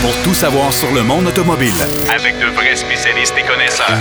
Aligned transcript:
pour 0.00 0.14
tout 0.22 0.34
savoir 0.34 0.72
sur 0.72 0.92
le 0.92 1.02
monde 1.02 1.26
automobile. 1.26 1.72
Avec 2.14 2.38
de 2.38 2.46
vrais 2.46 2.76
spécialistes 2.76 3.34
et 3.38 3.42
connaisseurs. 3.42 3.98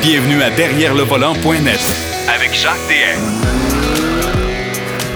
Bienvenue 0.00 0.42
à 0.42 0.50
Derrière 0.50 0.94
le 0.94 1.02
volant.net 1.02 1.80
Avec 2.34 2.54
Jacques 2.54 2.74
DM. 2.88 3.20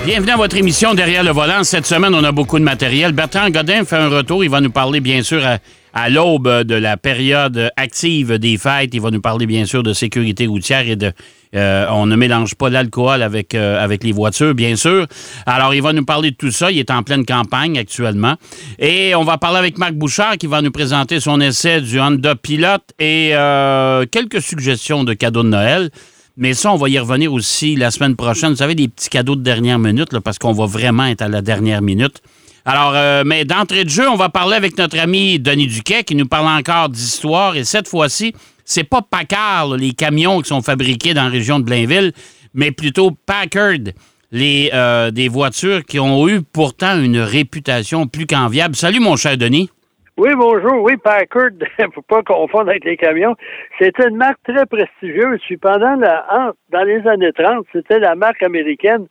Bienvenue 0.04 0.33
à 0.33 0.37
votre 0.37 0.56
émission 0.56 0.95
Derrière 0.95 1.22
le 1.22 1.30
volant. 1.30 1.64
Cette 1.64 1.87
semaine, 1.87 2.14
on 2.14 2.25
a 2.25 2.33
beaucoup 2.33 2.59
de 2.59 2.64
matériel. 2.64 3.12
Bertrand 3.12 3.51
Godin 3.51 3.85
fait 3.85 3.96
un 3.96 4.09
retour. 4.09 4.45
Il 4.45 4.51
va 4.51 4.61
nous 4.61 4.71
parler, 4.71 5.00
bien 5.00 5.22
sûr, 5.22 5.45
à, 5.46 5.59
à 5.93 6.09
l'aube 6.09 6.62
de 6.64 6.75
la 6.75 6.96
période 6.96 7.70
active 7.77 8.39
des 8.39 8.59
fêtes. 8.59 8.90
Il 8.93 9.00
va 9.00 9.11
nous 9.11 9.20
parler, 9.20 9.46
bien 9.46 9.64
sûr, 9.66 9.82
de 9.82 9.93
sécurité 9.93 10.46
routière 10.46 10.89
et 10.89 10.96
de. 10.96 11.12
euh, 11.57 11.86
on 11.90 12.07
ne 12.07 12.16
mélange 12.16 12.54
pas 12.54 12.70
l'alcool 12.70 13.22
avec, 13.22 13.54
euh, 13.54 13.82
avec 13.82 14.04
les 14.04 14.12
voitures, 14.12 14.54
bien 14.54 14.76
sûr. 14.76 15.07
Alors, 15.46 15.75
il 15.75 15.82
va 15.82 15.93
nous 15.93 16.04
parler 16.04 16.30
de 16.30 16.36
tout 16.36 16.53
ça. 16.53 16.71
Il 16.71 16.79
est 16.79 16.90
en 16.90 17.03
pleine 17.03 17.25
campagne 17.25 17.79
actuellement. 17.79 18.36
Et 18.79 19.14
on 19.14 19.25
va 19.25 19.36
parler 19.36 19.58
avec 19.58 19.79
Marc 19.79 19.95
Bouchard 19.95 20.39
qui 20.39 20.46
va 20.46 20.62
nous 20.62 20.71
présenter 20.71 21.18
son 21.18 21.40
essai 21.40 21.80
du 21.80 21.99
Honda 22.00 22.36
Pilot 22.36 22.79
et 22.99 23.30
euh, 23.35 24.07
quelques 24.11 24.41
suggestions 24.41 25.02
de 25.04 25.13
cadeaux 25.14 25.43
de 25.43 25.49
Noël. 25.49 25.91
Mais 26.36 26.54
ça, 26.54 26.72
on 26.72 26.77
va 26.77 26.88
y 26.88 26.99
revenir 26.99 27.32
aussi 27.32 27.77
la 27.77 27.91
semaine 27.91 28.16
prochaine. 28.16 28.50
Vous 28.50 28.57
savez, 28.57 28.75
des 28.75 28.88
petits 28.88 29.11
cadeaux 29.11 29.36
de 29.36 29.43
dernière 29.43 29.79
minute, 29.79 30.16
parce 30.21 30.38
qu'on 30.38 30.52
va 30.52 30.66
vraiment 30.66 31.04
être 31.07 31.22
à 31.22 31.29
la 31.29 31.43
dernière 31.43 31.82
minute. 31.82 32.22
Alors, 32.64 32.92
euh, 32.95 33.23
mais 33.25 33.45
d'entrée 33.45 33.84
de 33.84 33.89
jeu, 33.89 34.09
on 34.09 34.17
va 34.17 34.28
parler 34.28 34.56
avec 34.56 34.77
notre 34.77 34.98
ami 34.98 35.39
Denis 35.39 35.67
Duquet 35.67 36.05
qui 36.05 36.14
nous 36.14 36.27
parle 36.27 36.47
encore 36.47 36.89
d'histoire. 36.89 37.56
Et 37.56 37.64
cette 37.64 37.89
fois-ci, 37.89 38.34
c'est 38.64 38.84
pas 38.84 39.00
Packard, 39.03 39.77
les 39.77 39.92
camions 39.92 40.41
qui 40.41 40.48
sont 40.48 40.61
fabriqués 40.61 41.14
dans 41.14 41.25
la 41.25 41.31
région 41.31 41.59
de 41.59 41.64
Blainville, 41.64 42.12
mais 42.55 42.70
plutôt 42.70 43.12
Packard, 43.12 43.92
les, 44.31 44.70
euh, 44.75 45.11
des 45.11 45.28
voitures 45.28 45.84
qui 45.84 45.98
ont 45.98 46.28
eu 46.28 46.42
pourtant 46.42 47.00
une 47.00 47.19
réputation 47.19 48.06
plus 48.06 48.27
qu'enviable. 48.27 48.77
Salut, 48.77 49.00
mon 49.00 49.17
cher 49.17 49.36
Denis. 49.39 49.70
Oui, 50.19 50.31
bonjour. 50.36 50.83
Oui, 50.83 50.98
Packard, 50.98 51.50
faut 51.95 52.03
pas 52.03 52.22
confondre 52.22 52.69
avec 52.69 52.84
les 52.84 52.98
camions. 52.98 53.34
C'était 53.78 54.06
une 54.06 54.17
marque 54.17 54.39
très 54.47 54.67
prestigieuse. 54.67 55.41
Puis 55.47 55.56
pendant 55.56 55.97
la, 55.97 56.52
dans 56.70 56.84
les 56.84 57.06
années 57.08 57.33
30, 57.33 57.64
c'était 57.72 57.98
la 57.98 58.14
marque 58.14 58.42
américaine 58.42 59.06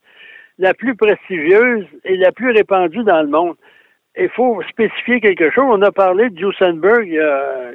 la 0.59 0.73
plus 0.73 0.95
prestigieuse 0.95 1.85
et 2.05 2.17
la 2.17 2.31
plus 2.31 2.51
répandue 2.51 3.03
dans 3.03 3.21
le 3.21 3.29
monde. 3.29 3.55
Il 4.17 4.29
faut 4.29 4.61
spécifier 4.69 5.21
quelque 5.21 5.49
chose. 5.51 5.65
On 5.67 5.81
a 5.81 5.91
parlé 5.91 6.29
de 6.29 6.35
Duesenberg 6.35 7.09
euh, 7.15 7.71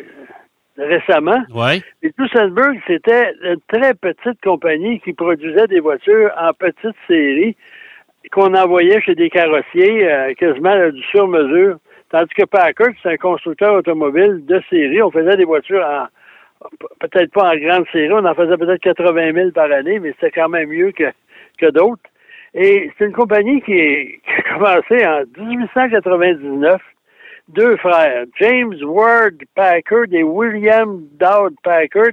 récemment. 0.77 1.43
Oui. 1.55 1.83
Et 2.03 2.13
Duesenberg, 2.17 2.79
c'était 2.87 3.33
une 3.43 3.61
très 3.73 3.95
petite 3.95 4.41
compagnie 4.43 5.01
qui 5.01 5.15
produisait 5.15 5.67
des 5.67 5.81
voitures 5.81 6.31
en 6.39 6.53
petite 6.53 6.97
série 7.09 7.57
qu'on 8.31 8.55
envoyait 8.55 9.01
chez 9.03 9.15
des 9.15 9.31
carrossiers 9.31 10.11
euh, 10.11 10.35
quasiment 10.35 10.71
à 10.71 10.91
du 10.91 11.03
sur-mesure. 11.05 11.79
Tandis 12.11 12.35
que 12.35 12.45
Packard, 12.45 12.93
c'est 13.03 13.13
un 13.13 13.17
constructeur 13.17 13.75
automobile 13.75 14.45
de 14.47 14.63
série. 14.71 15.03
On 15.03 15.11
faisait 15.11 15.37
des 15.37 15.45
voitures 15.45 15.85
en 15.85 16.07
peut-être 17.01 17.33
pas 17.33 17.53
en 17.53 17.57
grande 17.57 17.87
série, 17.93 18.13
on 18.13 18.25
en 18.25 18.35
faisait 18.35 18.57
peut-être 18.57 18.81
80 18.81 19.33
000 19.33 19.51
par 19.51 19.71
année, 19.71 19.99
mais 19.99 20.13
c'était 20.13 20.31
quand 20.31 20.49
même 20.49 20.69
mieux 20.69 20.93
que, 20.93 21.13
que 21.59 21.71
d'autres. 21.71 22.03
Et 22.55 22.91
c'est 22.97 23.07
une 23.07 23.13
compagnie 23.13 23.61
qui, 23.63 23.73
est- 23.73 24.21
qui 24.25 24.31
a 24.33 24.55
commencé 24.55 25.07
en 25.07 25.23
1899. 25.45 26.81
Deux 27.49 27.77
frères, 27.77 28.25
James 28.41 28.75
Ward 28.85 29.35
Packard 29.55 30.07
et 30.13 30.23
William 30.23 31.03
Dowd 31.21 31.55
Packard, 31.63 32.13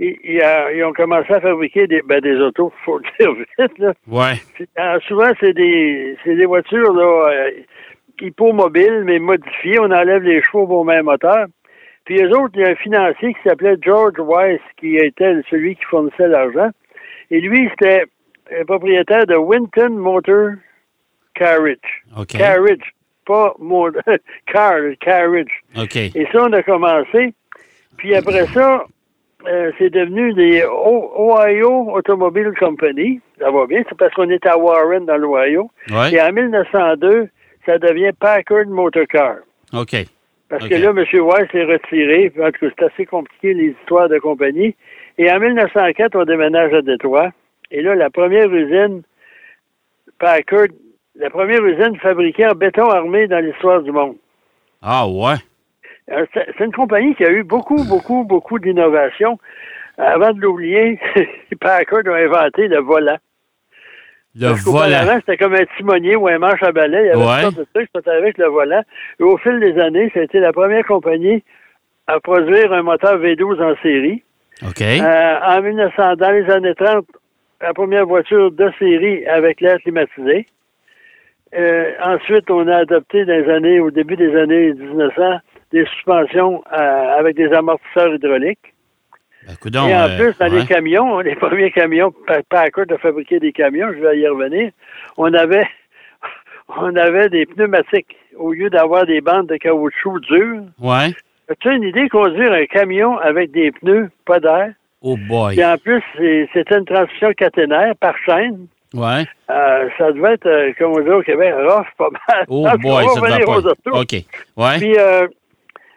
ils, 0.00 0.16
ils, 0.24 0.40
euh, 0.42 0.72
ils 0.74 0.82
ont 0.84 0.92
commencé 0.92 1.32
à 1.32 1.40
fabriquer 1.40 1.86
des, 1.86 2.02
ben, 2.02 2.20
des 2.20 2.36
autos, 2.40 2.72
faut 2.84 2.98
le 2.98 3.04
dire 3.20 3.32
vite, 3.34 3.78
là. 3.78 3.92
Ouais. 4.08 4.34
Euh, 4.80 4.98
souvent, 5.06 5.30
c'est 5.38 5.52
des, 5.52 6.16
c'est 6.24 6.34
des 6.34 6.44
voitures 6.46 6.92
là, 6.92 7.28
euh, 7.30 7.50
hippomobiles, 8.20 9.02
mais 9.04 9.20
modifiées. 9.20 9.78
On 9.78 9.92
enlève 9.92 10.22
les 10.22 10.42
chevaux 10.42 10.66
au 10.66 10.82
même 10.84 11.04
moteur. 11.04 11.46
Puis 12.04 12.16
les 12.16 12.26
autres, 12.32 12.54
il 12.54 12.62
y 12.62 12.64
a 12.64 12.70
un 12.70 12.74
financier 12.76 13.34
qui 13.34 13.48
s'appelait 13.48 13.76
George 13.80 14.18
Weiss, 14.18 14.60
qui 14.78 14.96
était 14.96 15.34
celui 15.50 15.76
qui 15.76 15.84
fournissait 15.84 16.26
l'argent. 16.26 16.70
Et 17.30 17.40
lui, 17.40 17.68
c'était 17.70 18.04
propriétaire 18.66 19.26
de 19.26 19.36
Winton 19.36 19.90
Motor 19.90 20.52
Carriage. 21.34 21.78
Carriage, 22.28 22.92
pas 23.26 23.54
motor, 23.58 24.02
car, 24.52 24.80
carriage. 25.00 25.62
OK. 25.76 25.96
Et 25.96 26.26
ça, 26.32 26.44
on 26.44 26.52
a 26.52 26.62
commencé. 26.62 27.34
Puis 27.96 28.14
après 28.14 28.46
ça, 28.46 28.84
euh, 29.46 29.70
c'est 29.78 29.90
devenu 29.90 30.32
des 30.32 30.64
Ohio 30.64 31.90
Automobile 31.92 32.52
Company. 32.58 33.20
Ça 33.38 33.50
va 33.50 33.66
bien, 33.66 33.82
c'est 33.88 33.96
parce 33.96 34.12
qu'on 34.14 34.30
est 34.30 34.44
à 34.46 34.58
Warren, 34.58 35.06
dans 35.06 35.16
l'Ohio. 35.16 35.70
Ouais. 35.90 36.12
Et 36.12 36.20
en 36.20 36.32
1902, 36.32 37.28
ça 37.64 37.78
devient 37.78 38.10
Packard 38.18 38.66
Motor 38.66 39.04
Car. 39.08 39.36
OK. 39.72 39.96
Parce 40.48 40.66
que 40.66 40.74
là, 40.74 40.90
M. 40.90 40.96
Weiss 40.96 41.48
est 41.52 41.64
retiré. 41.64 42.32
En 42.40 42.50
tout 42.50 42.60
cas, 42.60 42.74
c'est 42.78 42.84
assez 42.86 43.06
compliqué, 43.06 43.52
les 43.52 43.76
histoires 43.80 44.08
de 44.08 44.18
compagnie. 44.18 44.74
Et 45.18 45.30
en 45.30 45.38
1904, 45.38 46.16
on 46.16 46.24
déménage 46.24 46.72
à 46.72 46.80
Détroit. 46.80 47.30
Et 47.70 47.82
là, 47.82 47.94
la 47.94 48.10
première 48.10 48.52
usine, 48.52 49.02
Packard, 50.18 50.68
la 51.16 51.30
première 51.30 51.64
usine 51.64 51.96
fabriquée 51.98 52.46
en 52.46 52.52
béton 52.54 52.88
armé 52.90 53.26
dans 53.26 53.44
l'histoire 53.44 53.82
du 53.82 53.92
monde. 53.92 54.16
Ah, 54.82 55.06
ouais? 55.08 55.34
Euh, 56.10 56.24
C'est 56.34 56.64
une 56.64 56.72
compagnie 56.72 57.14
qui 57.14 57.24
a 57.24 57.30
eu 57.30 57.42
beaucoup, 57.42 57.82
beaucoup, 57.84 58.24
beaucoup 58.24 58.58
d'innovations. 58.58 59.38
Avant 59.98 60.32
de 60.32 60.40
l'oublier, 60.40 60.98
Packard 61.60 62.06
a 62.06 62.16
inventé 62.16 62.68
le 62.68 62.78
volant. 62.78 63.18
Le 64.34 64.48
Parce 64.48 64.64
volant. 64.64 65.16
C'était 65.20 65.36
comme 65.36 65.54
un 65.54 65.64
timonier 65.76 66.14
ou 66.14 66.28
un 66.28 66.38
manche 66.38 66.62
à 66.62 66.70
balai. 66.70 67.00
Il 67.02 67.06
y 67.06 67.10
avait 67.10 67.18
Ouais. 67.18 67.42
toutes 67.44 67.54
sortes 67.54 67.58
de 67.58 67.66
trucs, 67.74 67.90
c'était 67.94 68.10
avec 68.10 68.38
le 68.38 68.46
volant. 68.46 68.82
Et 69.18 69.22
au 69.24 69.36
fil 69.38 69.58
des 69.58 69.78
années, 69.80 70.10
ça 70.14 70.20
a 70.20 70.22
été 70.22 70.38
la 70.38 70.52
première 70.52 70.86
compagnie 70.86 71.42
à 72.06 72.20
produire 72.20 72.72
un 72.72 72.82
moteur 72.82 73.18
V12 73.18 73.60
en 73.62 73.74
série. 73.82 74.22
OK. 74.66 74.80
Euh, 74.80 75.38
en 75.42 75.60
1900, 75.62 76.16
dans 76.16 76.30
les 76.30 76.48
années 76.50 76.74
30, 76.74 77.04
la 77.60 77.74
première 77.74 78.06
voiture 78.06 78.50
de 78.52 78.70
série 78.78 79.26
avec 79.26 79.60
l'air 79.60 79.78
climatisé. 79.78 80.46
Euh, 81.54 81.92
ensuite, 82.04 82.50
on 82.50 82.66
a 82.68 82.76
adopté 82.76 83.24
dans 83.24 83.32
les 83.32 83.50
années, 83.50 83.80
au 83.80 83.90
début 83.90 84.16
des 84.16 84.36
années 84.36 84.72
1900, 84.74 85.38
des 85.72 85.84
suspensions 85.86 86.62
euh, 86.72 87.18
avec 87.18 87.36
des 87.36 87.50
amortisseurs 87.52 88.14
hydrauliques. 88.14 88.74
Ben, 89.46 89.56
coudonc, 89.56 89.88
Et 89.88 89.96
en 89.96 90.08
euh, 90.08 90.18
plus, 90.18 90.38
dans 90.38 90.50
ouais. 90.50 90.60
les 90.60 90.66
camions, 90.66 91.18
les 91.20 91.34
premiers 91.36 91.70
camions, 91.70 92.12
Pa- 92.26 92.42
Packard 92.42 92.84
a 92.90 92.98
fabriqué 92.98 93.40
des 93.40 93.52
camions, 93.52 93.88
je 93.92 93.98
vais 94.00 94.18
y 94.18 94.28
revenir, 94.28 94.70
on 95.16 95.32
avait, 95.32 95.66
on 96.68 96.94
avait 96.96 97.30
des 97.30 97.46
pneumatiques 97.46 98.14
au 98.36 98.52
lieu 98.52 98.68
d'avoir 98.68 99.06
des 99.06 99.20
bandes 99.20 99.46
de 99.48 99.56
caoutchouc 99.56 100.20
dures. 100.20 100.62
Ouais. 100.78 101.14
As-tu 101.50 101.74
une 101.74 101.82
idée 101.82 102.08
conduire 102.10 102.52
un 102.52 102.66
camion 102.66 103.16
avec 103.18 103.50
des 103.52 103.72
pneus, 103.72 104.10
pas 104.26 104.38
d'air? 104.38 104.74
Oh 105.02 105.16
boy. 105.28 105.54
Puis 105.54 105.64
en 105.64 105.76
plus, 105.78 106.02
c'était 106.52 106.76
une 106.78 106.84
transmission 106.84 107.32
caténaire 107.34 107.94
par 108.00 108.16
chaîne. 108.24 108.66
Ouais. 108.94 109.24
Euh, 109.50 109.88
ça 109.98 110.12
devait 110.12 110.34
être, 110.34 110.46
euh, 110.46 110.72
comme 110.78 110.92
on 110.92 111.00
dit 111.00 111.10
au 111.10 111.22
Québec, 111.22 111.52
rough, 111.54 111.86
pas 111.96 112.08
mal. 112.28 112.44
Oh 112.48 112.66
boy, 112.80 113.04
ça 113.14 113.20
va 113.20 113.30
devait 113.38 113.44
aux 113.44 113.62
pas. 113.62 114.00
OK. 114.00 114.12
Ouais. 114.56 114.78
Puis, 114.78 114.94
euh, 114.98 115.28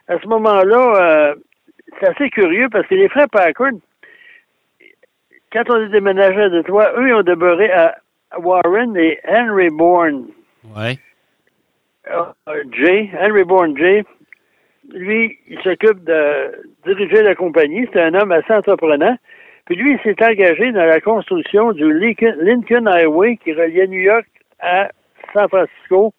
à 0.07 0.19
ce 0.19 0.27
moment-là, 0.27 1.33
c'est 1.99 2.07
assez 2.09 2.29
curieux 2.29 2.67
parce 2.69 2.85
que 2.87 2.95
les 2.95 3.09
frères 3.09 3.29
Packard, 3.31 3.71
quand 5.53 5.63
on 5.69 5.81
est 5.85 5.89
déménagé 5.89 6.41
à 6.41 6.49
Détroit, 6.49 6.91
eux, 6.97 7.07
ils 7.09 7.13
ont 7.13 7.23
demeuré 7.23 7.71
à 7.71 7.95
Warren 8.37 8.95
et 8.97 9.19
Henry 9.27 9.69
Bourne 9.69 10.27
Ouais. 10.75 10.97
euh, 12.09 12.63
J, 12.73 13.09
Henry 13.19 13.43
Bourne 13.43 13.75
J, 13.77 14.03
lui, 14.93 15.37
il 15.47 15.59
s'occupe 15.61 16.03
de 16.03 16.51
diriger 16.85 17.21
la 17.23 17.35
compagnie. 17.35 17.87
C'est 17.93 18.01
un 18.01 18.13
homme 18.13 18.31
assez 18.31 18.53
entreprenant. 18.53 19.15
Puis 19.65 19.75
lui, 19.75 19.93
il 19.93 19.99
s'est 20.03 20.23
engagé 20.25 20.71
dans 20.71 20.85
la 20.85 20.99
construction 20.99 21.71
du 21.71 21.91
Lincoln, 21.93 22.35
Lincoln 22.41 22.87
Highway 22.87 23.37
qui 23.43 23.53
reliait 23.53 23.87
New 23.87 23.99
York 24.01 24.25
à 24.59 24.89
San 25.33 25.47
Francisco 25.47 26.13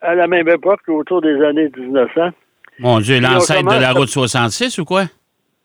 à 0.00 0.14
la 0.14 0.26
même 0.28 0.48
époque, 0.48 0.80
autour 0.88 1.20
des 1.20 1.42
années 1.44 1.68
1900. 1.76 2.30
Mon 2.78 3.00
Dieu, 3.00 3.20
l'ancêtre 3.20 3.64
de 3.74 3.80
la 3.80 3.90
route 3.92 4.08
66 4.08 4.78
ou 4.78 4.84
quoi? 4.84 5.02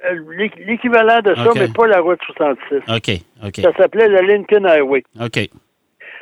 Euh, 0.05 0.19
l'é- 0.35 0.51
L'équivalent 0.65 1.21
de 1.21 1.35
ça, 1.35 1.43
mais 1.55 1.67
pas 1.73 1.85
la 1.87 1.99
route 2.01 2.19
66. 2.25 2.77
OK. 2.89 3.21
OK. 3.45 3.55
Ça 3.61 3.71
s'appelait 3.77 4.07
le 4.09 4.21
Lincoln 4.21 4.65
Highway. 4.65 5.03
OK. 5.21 5.39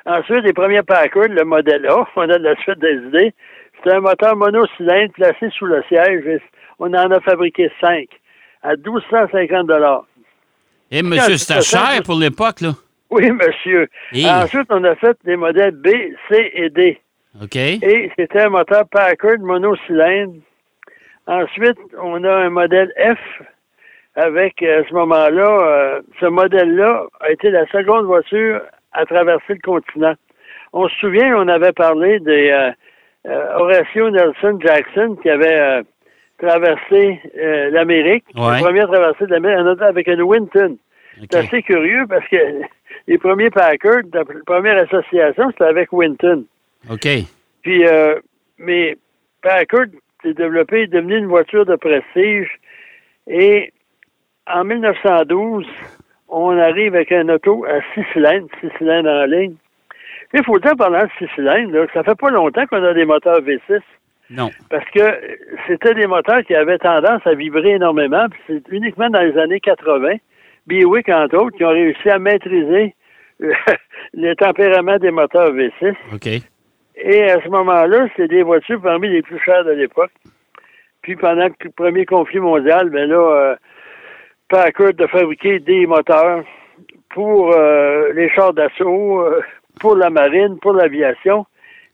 Ensuite, 0.05 0.43
les 0.43 0.53
premiers 0.53 0.83
Packard, 0.83 1.29
le 1.29 1.43
modèle 1.45 1.85
A, 1.87 2.05
on 2.15 2.29
a 2.29 2.37
de 2.37 2.43
la 2.43 2.55
suite 2.57 2.79
des 2.79 2.95
idées. 3.07 3.33
C'était 3.83 3.95
un 3.95 4.01
moteur 4.01 4.35
monocylindre 4.35 5.13
placé 5.13 5.49
sous 5.57 5.65
le 5.65 5.83
siège. 5.87 6.25
et 6.27 6.39
On 6.79 6.93
en 6.93 7.11
a 7.11 7.19
fabriqué 7.21 7.71
cinq 7.79 8.07
à 8.63 8.75
1250 8.75 9.67
dollars. 9.67 10.05
Eh, 10.91 11.01
monsieur, 11.01 11.37
c'était 11.37 11.61
cher 11.61 12.01
pour 12.05 12.19
l'époque, 12.19 12.61
là. 12.61 12.71
Oui, 13.09 13.29
monsieur. 13.31 13.87
Et- 14.13 14.25
Ensuite, 14.27 14.67
on 14.69 14.83
a 14.83 14.95
fait 14.95 15.17
des 15.25 15.35
modèles 15.35 15.71
B, 15.75 15.87
C 16.29 16.51
et 16.53 16.69
D. 16.69 16.99
OK. 17.41 17.55
Et 17.55 18.11
c'était 18.17 18.41
un 18.41 18.49
moteur 18.49 18.83
Packard 18.89 19.39
monocylindre. 19.39 20.35
Ensuite, 21.27 21.77
on 22.01 22.23
a 22.23 22.33
un 22.33 22.49
modèle 22.49 22.91
F 22.97 23.41
avec, 24.15 24.61
à 24.63 24.83
ce 24.87 24.93
moment-là, 24.93 25.59
euh, 25.61 26.01
ce 26.19 26.25
modèle-là 26.25 27.03
a 27.21 27.31
été 27.31 27.49
la 27.51 27.65
seconde 27.67 28.05
voiture 28.05 28.61
à 28.91 29.05
traverser 29.05 29.53
le 29.53 29.59
continent. 29.63 30.13
On 30.73 30.87
se 30.89 30.95
souvient, 30.97 31.35
on 31.37 31.47
avait 31.47 31.71
parlé 31.71 32.19
des, 32.19 32.49
euh, 32.49 32.71
euh, 33.27 33.55
Horatio 33.57 34.09
Nelson 34.09 34.59
Jackson 34.61 35.15
qui 35.21 35.29
avait 35.29 35.55
euh, 35.59 35.83
traversé 36.39 37.19
euh, 37.37 37.69
l'Amérique, 37.69 38.25
Ouais. 38.35 38.57
le 38.57 38.63
premier 38.63 38.81
à 38.81 38.87
traverser 38.87 39.25
l'Amérique, 39.27 39.81
avec 39.81 40.07
une 40.07 40.21
Winton. 40.23 40.77
C'est 41.19 41.35
assez 41.35 41.61
curieux 41.61 42.05
parce 42.07 42.27
que 42.29 42.37
les 43.07 43.17
premiers 43.17 43.49
Packard, 43.51 44.01
la 44.13 44.23
première 44.45 44.77
association, 44.77 45.49
c'était 45.51 45.65
avec 45.65 45.91
Winton. 45.93 46.45
OK. 46.89 47.07
Puis, 47.61 47.85
euh, 47.85 48.15
mais 48.57 48.97
Packard 49.43 49.85
s'est 50.23 50.33
développé, 50.33 50.83
est 50.83 50.87
devenu 50.87 51.17
une 51.17 51.27
voiture 51.27 51.65
de 51.65 51.75
prestige. 51.75 52.49
Et 53.27 53.71
en 54.47 54.63
1912, 54.63 55.67
on 56.29 56.57
arrive 56.57 56.95
avec 56.95 57.11
un 57.11 57.29
auto 57.29 57.65
à 57.65 57.81
six 57.93 58.03
cylindres, 58.13 58.47
six 58.61 58.69
cylindres 58.77 59.09
en 59.09 59.25
ligne. 59.25 59.55
Il 60.33 60.43
faut 60.43 60.59
dire 60.59 60.73
pendant 60.77 61.03
six 61.17 61.27
cylindres, 61.35 61.73
là, 61.73 61.85
ça 61.93 62.03
fait 62.03 62.15
pas 62.15 62.29
longtemps 62.29 62.65
qu'on 62.67 62.83
a 62.83 62.93
des 62.93 63.05
moteurs 63.05 63.41
V6 63.41 63.81
Non. 64.29 64.49
parce 64.69 64.85
que 64.91 65.01
c'était 65.67 65.93
des 65.93 66.07
moteurs 66.07 66.43
qui 66.43 66.55
avaient 66.55 66.77
tendance 66.77 67.25
à 67.25 67.33
vibrer 67.33 67.71
énormément. 67.71 68.27
Puis 68.29 68.41
c'est 68.47 68.75
uniquement 68.75 69.09
dans 69.09 69.21
les 69.21 69.37
années 69.37 69.59
80, 69.59 70.15
Buick 70.67 71.09
entre 71.09 71.37
autres, 71.37 71.57
qui 71.57 71.65
ont 71.65 71.69
réussi 71.69 72.09
à 72.09 72.19
maîtriser 72.19 72.95
euh, 73.41 73.51
le 74.13 74.33
tempérament 74.35 74.97
des 74.97 75.11
moteurs 75.11 75.51
V6. 75.51 75.95
OK. 76.13 76.27
Et 77.03 77.23
à 77.31 77.41
ce 77.41 77.49
moment-là, 77.49 78.07
c'est 78.15 78.27
des 78.27 78.43
voitures 78.43 78.81
parmi 78.81 79.09
les 79.09 79.21
plus 79.21 79.39
chères 79.39 79.65
de 79.65 79.71
l'époque. 79.71 80.11
Puis 81.01 81.15
pendant 81.15 81.47
le 81.47 81.69
premier 81.71 82.05
conflit 82.05 82.39
mondial, 82.39 82.89
ben 82.89 83.09
là, 83.09 83.17
euh, 83.17 83.55
Packard 84.49 84.91
a 84.99 85.07
fabriqué 85.07 85.59
des 85.59 85.87
moteurs 85.87 86.43
pour 87.09 87.53
euh, 87.55 88.13
les 88.13 88.29
chars 88.29 88.53
d'assaut, 88.53 89.21
euh, 89.21 89.41
pour 89.81 89.95
la 89.95 90.09
marine, 90.09 90.57
pour 90.61 90.73
l'aviation. 90.73 91.45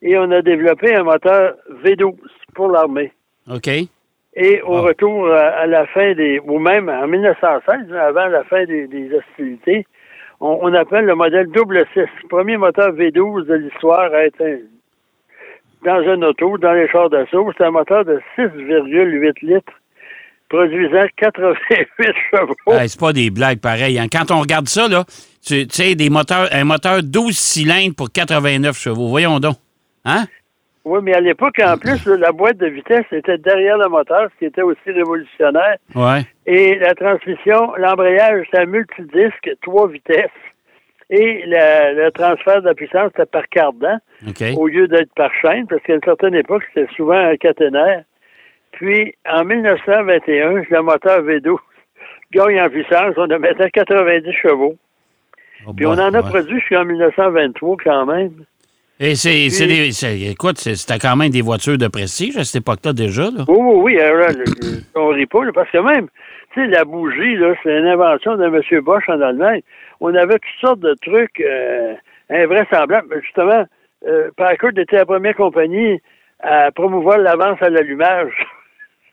Et 0.03 0.15
on 0.17 0.29
a 0.31 0.41
développé 0.43 0.93
un 0.93 1.03
moteur 1.03 1.55
V12 1.83 2.13
pour 2.53 2.69
l'armée. 2.69 3.11
OK. 3.51 3.67
Et 4.39 4.61
au 4.61 4.81
retour 4.83 5.27
à, 5.31 5.47
à 5.63 5.65
la 5.65 5.87
fin 5.87 6.13
des, 6.13 6.39
ou 6.45 6.59
même 6.59 6.89
en 6.89 7.07
1916, 7.07 7.91
avant 7.93 8.27
la 8.27 8.43
fin 8.43 8.63
des, 8.65 8.85
des 8.87 9.09
hostilités, 9.15 9.87
on, 10.39 10.59
on 10.61 10.73
appelle 10.75 11.05
le 11.05 11.15
modèle 11.15 11.47
double 11.47 11.83
6, 11.93 12.01
premier 12.29 12.57
moteur 12.57 12.91
V12 12.91 13.45
de 13.47 13.55
l'histoire 13.55 14.13
à 14.13 14.25
être 14.25 14.39
un- 14.41 14.59
dans 15.83 16.07
un 16.09 16.21
auto, 16.23 16.57
dans 16.59 16.73
les 16.73 16.87
chars 16.89 17.09
d'assaut. 17.09 17.51
C'est 17.57 17.63
un 17.63 17.71
moteur 17.71 18.05
de 18.05 18.19
6,8 18.37 19.33
litres, 19.41 19.73
produisant 20.49 21.05
88 21.17 21.87
chevaux. 22.31 22.55
Hey, 22.79 22.89
c'est 22.89 22.99
pas 22.99 23.13
des 23.13 23.29
blagues 23.29 23.59
pareilles. 23.59 23.99
hein. 23.99 24.07
Quand 24.11 24.31
on 24.31 24.39
regarde 24.41 24.67
ça, 24.67 24.87
là, 24.87 25.03
tu 25.45 25.67
tu 25.67 25.75
sais, 25.75 25.95
des 25.95 26.09
moteurs, 26.09 26.47
un 26.51 26.63
moteur 26.63 27.03
12 27.03 27.35
cylindres 27.37 27.95
pour 27.95 28.11
89 28.11 28.77
chevaux. 28.77 29.07
Voyons 29.07 29.39
donc. 29.39 29.55
Hein? 30.05 30.25
Oui, 30.85 30.99
mais 31.03 31.13
à 31.13 31.19
l'époque, 31.19 31.59
en 31.61 31.77
plus, 31.77 32.05
la 32.07 32.31
boîte 32.31 32.57
de 32.57 32.67
vitesse 32.67 33.03
était 33.11 33.37
derrière 33.37 33.77
le 33.77 33.89
moteur, 33.89 34.29
ce 34.33 34.39
qui 34.39 34.45
était 34.45 34.61
aussi 34.61 34.79
révolutionnaire. 34.89 35.75
Ouais. 35.93 36.21
Et 36.45 36.75
la 36.75 36.95
transmission, 36.95 37.73
l'embrayage, 37.77 38.45
c'était 38.45 38.63
un 38.63 38.67
multidisque, 38.67 39.49
trois 39.63 39.89
vitesses. 39.89 40.29
Et 41.09 41.43
le 41.45 42.09
transfert 42.11 42.61
de 42.61 42.67
la 42.67 42.73
puissance, 42.73 43.11
c'était 43.13 43.25
par 43.25 43.47
cardan, 43.49 43.99
au 44.57 44.67
lieu 44.67 44.87
d'être 44.87 45.13
par 45.13 45.31
chaîne, 45.41 45.67
parce 45.67 45.81
qu'à 45.83 45.95
une 45.95 46.01
certaine 46.03 46.35
époque, 46.35 46.63
c'était 46.73 46.87
souvent 46.95 47.17
un 47.17 47.35
caténaire. 47.35 48.03
Puis, 48.73 49.13
en 49.27 49.43
1921, 49.43 50.63
le 50.69 50.81
moteur 50.81 51.21
V12 51.23 51.57
gagne 52.31 52.61
en 52.61 52.69
puissance. 52.69 53.13
On 53.17 53.29
a 53.29 53.39
maintenant 53.39 53.67
90 53.71 54.31
chevaux. 54.33 54.75
Oh 55.65 55.73
Puis, 55.73 55.85
on 55.85 55.93
en 55.93 56.13
a 56.13 56.21
ouais. 56.21 56.29
produit 56.29 56.59
jusqu'en 56.59 56.85
1923 56.85 57.77
quand 57.83 58.05
même. 58.05 58.31
Et 58.99 59.13
c'est, 59.13 59.49
des, 59.67 60.29
écoute, 60.31 60.57
c'était 60.57 60.97
quand 60.97 61.15
même 61.15 61.29
des 61.29 61.43
voitures 61.43 61.77
de 61.77 61.87
prestige 61.87 62.35
à 62.35 62.43
cette 62.43 62.63
époque-là 62.63 62.93
déjà. 62.93 63.23
Là. 63.25 63.45
Oui, 63.47 63.57
oui, 63.59 63.93
oui. 63.95 63.99
alors, 63.99 64.31
on 64.95 65.07
rit 65.09 65.27
pas, 65.27 65.45
là, 65.45 65.51
parce 65.53 65.69
que 65.69 65.77
même, 65.77 66.07
tu 66.53 66.61
sais, 66.61 66.67
la 66.67 66.83
bougie, 66.83 67.35
là, 67.35 67.53
c'est 67.61 67.77
une 67.77 67.85
invention 67.85 68.35
de 68.37 68.45
M. 68.45 68.81
Bosch 68.81 69.07
en 69.07 69.21
Allemagne. 69.21 69.61
On 69.99 70.15
avait 70.15 70.39
toutes 70.39 70.61
sortes 70.61 70.79
de 70.79 70.95
trucs 71.03 71.39
euh, 71.41 71.93
invraisemblables. 72.31 73.07
Mais 73.11 73.21
Justement, 73.21 73.65
euh, 74.07 74.29
Packard 74.35 74.71
était 74.75 74.95
la 74.95 75.05
première 75.05 75.35
compagnie 75.35 76.01
à 76.39 76.71
promouvoir 76.71 77.19
l'avance 77.19 77.61
à 77.61 77.69
l'allumage 77.69 78.33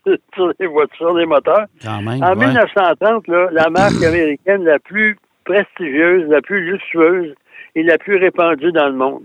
sur 0.35 0.53
les 0.59 0.67
voitures, 0.67 1.15
les 1.15 1.27
moteurs. 1.27 1.67
Quand 1.83 2.03
même. 2.03 2.23
En 2.23 2.37
ouais. 2.37 2.47
1930, 2.47 3.29
là, 3.29 3.49
la 3.53 3.71
marque 3.71 4.03
américaine 4.07 4.65
la 4.65 4.79
plus 4.79 5.17
prestigieuse, 5.45 6.29
la 6.29 6.41
plus 6.41 6.71
luxueuse 6.73 7.35
et 7.75 7.83
la 7.83 7.99
plus 7.99 8.17
répandue 8.17 8.73
dans 8.73 8.87
le 8.89 8.95
monde. 8.95 9.25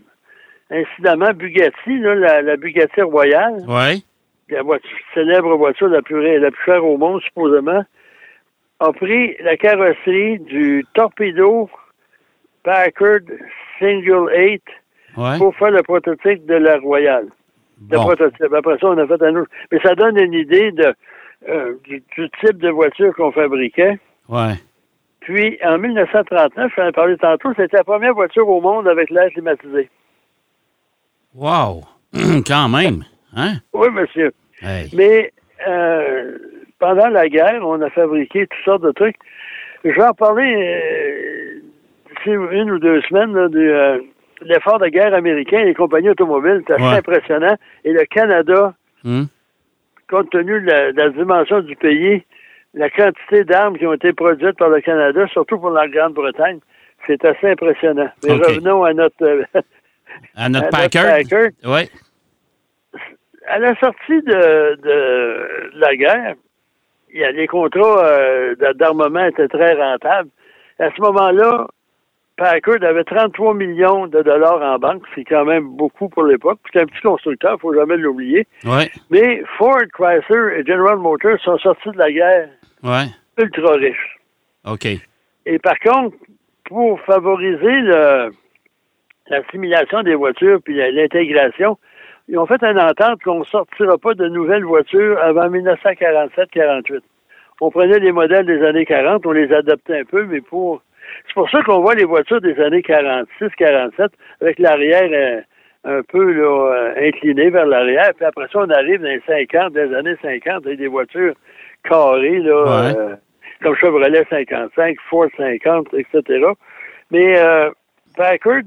Incidemment, 0.71 1.31
Bugatti, 1.33 1.97
là, 1.99 2.15
la, 2.15 2.41
la 2.41 2.55
Bugatti 2.57 3.01
Royale, 3.01 3.63
Ouais. 3.67 3.95
la 4.49 4.61
voiture, 4.61 4.89
célèbre 5.13 5.55
voiture 5.55 5.87
la 5.87 6.01
plus, 6.01 6.37
la 6.39 6.51
plus 6.51 6.63
chère 6.65 6.85
au 6.85 6.97
monde, 6.97 7.21
supposément, 7.21 7.83
a 8.79 8.91
pris 8.93 9.35
la 9.41 9.57
carrosserie 9.57 10.39
du 10.39 10.85
Torpedo 10.93 11.69
Packard 12.63 13.19
Single 13.79 14.29
8 14.35 14.61
Ouais. 15.17 15.37
pour 15.39 15.55
faire 15.55 15.71
le 15.71 15.81
prototype 15.81 16.45
de 16.45 16.53
la 16.53 16.77
Royale. 16.77 17.27
Le 17.89 17.97
Bon. 17.97 18.03
prototype. 18.05 18.53
Après 18.53 18.77
ça, 18.79 18.87
on 18.87 18.97
a 18.97 19.07
fait 19.07 19.21
un 19.23 19.35
autre. 19.35 19.49
Mais 19.71 19.79
ça 19.81 19.95
donne 19.95 20.17
une 20.17 20.33
idée 20.33 20.71
de, 20.71 20.93
euh, 21.49 21.75
du, 21.85 22.03
du 22.17 22.29
type 22.41 22.57
de 22.57 22.69
voiture 22.69 23.13
qu'on 23.15 23.31
fabriquait. 23.31 23.99
Ouais. 24.27 24.55
Puis, 25.21 25.57
en 25.63 25.77
1939, 25.77 26.71
j'en 26.75 26.87
ai 26.87 26.91
parlé 26.91 27.17
tantôt, 27.17 27.49
c'était 27.55 27.77
la 27.77 27.83
première 27.83 28.13
voiture 28.13 28.47
au 28.49 28.61
monde 28.61 28.87
avec 28.87 29.09
l'air 29.09 29.29
climatisé. 29.31 29.89
Wow. 31.35 31.83
quand 32.47 32.69
même. 32.69 33.03
Hein? 33.35 33.55
Oui, 33.73 33.87
monsieur. 33.91 34.31
Hey. 34.61 34.89
Mais 34.93 35.31
euh, 35.67 36.37
pendant 36.79 37.07
la 37.07 37.29
guerre, 37.29 37.61
on 37.63 37.79
a 37.81 37.89
fabriqué 37.91 38.47
toutes 38.47 38.65
sortes 38.65 38.83
de 38.83 38.91
trucs. 38.91 39.17
Je 39.83 39.91
vais 39.91 40.03
en 40.03 40.13
parler 40.13 40.53
euh, 40.55 41.59
d'ici 42.09 42.31
une 42.31 42.71
ou 42.71 42.79
deux 42.79 43.01
semaines 43.03 43.33
là, 43.33 43.47
de 43.47 43.59
euh, 43.59 43.99
l'effort 44.41 44.79
de 44.79 44.87
guerre 44.87 45.13
américain 45.13 45.59
et 45.59 45.65
les 45.65 45.73
compagnies 45.73 46.09
automobiles. 46.09 46.63
C'est 46.67 46.73
assez 46.73 46.83
Ouais. 46.83 46.97
impressionnant. 46.97 47.55
Et 47.83 47.91
le 47.93 48.03
Canada, 48.05 48.73
Hum? 49.05 49.27
compte 50.09 50.29
tenu 50.31 50.59
de 50.61 50.65
la, 50.67 50.91
de 50.91 50.97
la 50.97 51.09
dimension 51.09 51.59
du 51.61 51.75
pays, 51.75 52.23
la 52.73 52.89
quantité 52.89 53.43
d'armes 53.43 53.77
qui 53.77 53.85
ont 53.87 53.93
été 53.93 54.11
produites 54.13 54.57
par 54.57 54.69
le 54.69 54.81
Canada, 54.81 55.25
surtout 55.27 55.57
pour 55.59 55.69
la 55.71 55.87
Grande-Bretagne, 55.87 56.59
c'est 57.07 57.23
assez 57.25 57.47
impressionnant. 57.51 58.09
Mais 58.23 58.33
revenons 58.33 58.83
à 58.83 58.93
notre, 58.93 59.23
euh, 59.23 59.43
À 60.35 60.49
notre 60.49 60.67
à. 60.73 61.51
Ouais. 61.65 61.87
à 63.47 63.59
la 63.59 63.75
sortie 63.79 64.21
de, 64.23 64.75
de 64.81 65.71
la 65.75 65.95
guerre, 65.95 66.35
il 67.11 67.19
y 67.21 67.23
a 67.23 67.31
les 67.31 67.47
contrats 67.47 68.05
euh, 68.05 68.55
d'armement 68.75 69.25
étaient 69.25 69.47
très 69.47 69.73
rentables. 69.73 70.29
À 70.79 70.89
ce 70.95 71.01
moment-là, 71.01 71.67
Packard 72.39 72.81
avait 72.83 73.03
33 73.03 73.53
millions 73.53 74.07
de 74.07 74.21
dollars 74.21 74.61
en 74.61 74.79
banque, 74.79 75.03
c'est 75.13 75.25
quand 75.25 75.43
même 75.43 75.67
beaucoup 75.75 76.07
pour 76.07 76.23
l'époque. 76.23 76.59
C'est 76.71 76.79
un 76.81 76.85
petit 76.85 77.01
constructeur, 77.01 77.55
il 77.57 77.59
faut 77.59 77.73
jamais 77.73 77.97
l'oublier. 77.97 78.47
Ouais. 78.63 78.89
Mais 79.09 79.43
Ford, 79.57 79.81
Chrysler 79.93 80.57
et 80.59 80.65
General 80.65 80.97
Motors 80.97 81.37
sont 81.41 81.57
sortis 81.57 81.89
de 81.91 81.97
la 81.97 82.11
guerre 82.11 82.49
Ouais. 82.81 83.07
ultra 83.37 83.73
riches. 83.73 84.17
OK. 84.65 84.85
Et 85.45 85.59
par 85.59 85.77
contre, 85.79 86.15
pour 86.63 87.01
favoriser 87.01 87.81
l'assimilation 89.29 90.01
des 90.03 90.15
voitures 90.15 90.59
puis 90.63 90.75
l'intégration, 90.75 91.77
ils 92.29 92.37
ont 92.37 92.45
fait 92.45 92.63
une 92.63 92.79
entente 92.79 93.21
qu'on 93.23 93.39
ne 93.39 93.43
sortira 93.45 93.97
pas 93.97 94.13
de 94.13 94.27
nouvelles 94.29 94.63
voitures 94.63 95.17
avant 95.21 95.49
1947-48. 95.49 96.99
On 97.59 97.69
prenait 97.69 97.99
les 97.99 98.13
modèles 98.13 98.45
des 98.45 98.63
années 98.63 98.85
40, 98.85 99.25
on 99.25 99.31
les 99.31 99.51
adaptait 99.53 99.99
un 99.99 100.05
peu, 100.05 100.23
mais 100.25 100.39
pour... 100.39 100.81
C'est 101.27 101.33
pour 101.33 101.49
ça 101.49 101.61
qu'on 101.63 101.81
voit 101.81 101.95
les 101.95 102.05
voitures 102.05 102.41
des 102.41 102.59
années 102.59 102.81
46-47 102.81 104.09
avec 104.41 104.59
l'arrière 104.59 105.09
euh, 105.11 105.41
un 105.85 106.01
peu 106.03 106.31
là, 106.31 106.71
euh, 106.97 107.07
incliné 107.07 107.49
vers 107.49 107.65
l'arrière. 107.65 108.11
Puis 108.15 108.25
après 108.25 108.47
ça, 108.51 108.59
on 108.59 108.69
arrive 108.69 109.01
dans 109.01 109.07
les 109.09 109.21
50, 109.25 109.73
des 109.73 109.93
années 109.95 110.15
50, 110.21 110.65
avec 110.65 110.77
des 110.77 110.87
voitures 110.87 111.33
carrées, 111.83 112.39
là, 112.39 112.63
Ouais. 112.63 112.97
euh, 112.97 113.15
comme 113.63 113.75
Chevrolet 113.75 114.25
55, 114.29 114.97
Ford 115.09 115.27
50, 115.37 115.87
etc. 115.93 116.45
Mais 117.11 117.37
euh, 117.39 117.69
Packard, 118.17 118.61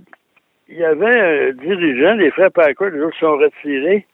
il 0.69 0.79
y 0.79 0.85
avait 0.85 1.21
un 1.21 1.51
dirigeant, 1.53 2.15
les 2.15 2.31
frères 2.31 2.51
Packard, 2.53 2.91
les 2.91 3.01
autres 3.01 3.19
sont 3.19 3.37
retirés. 3.37 4.07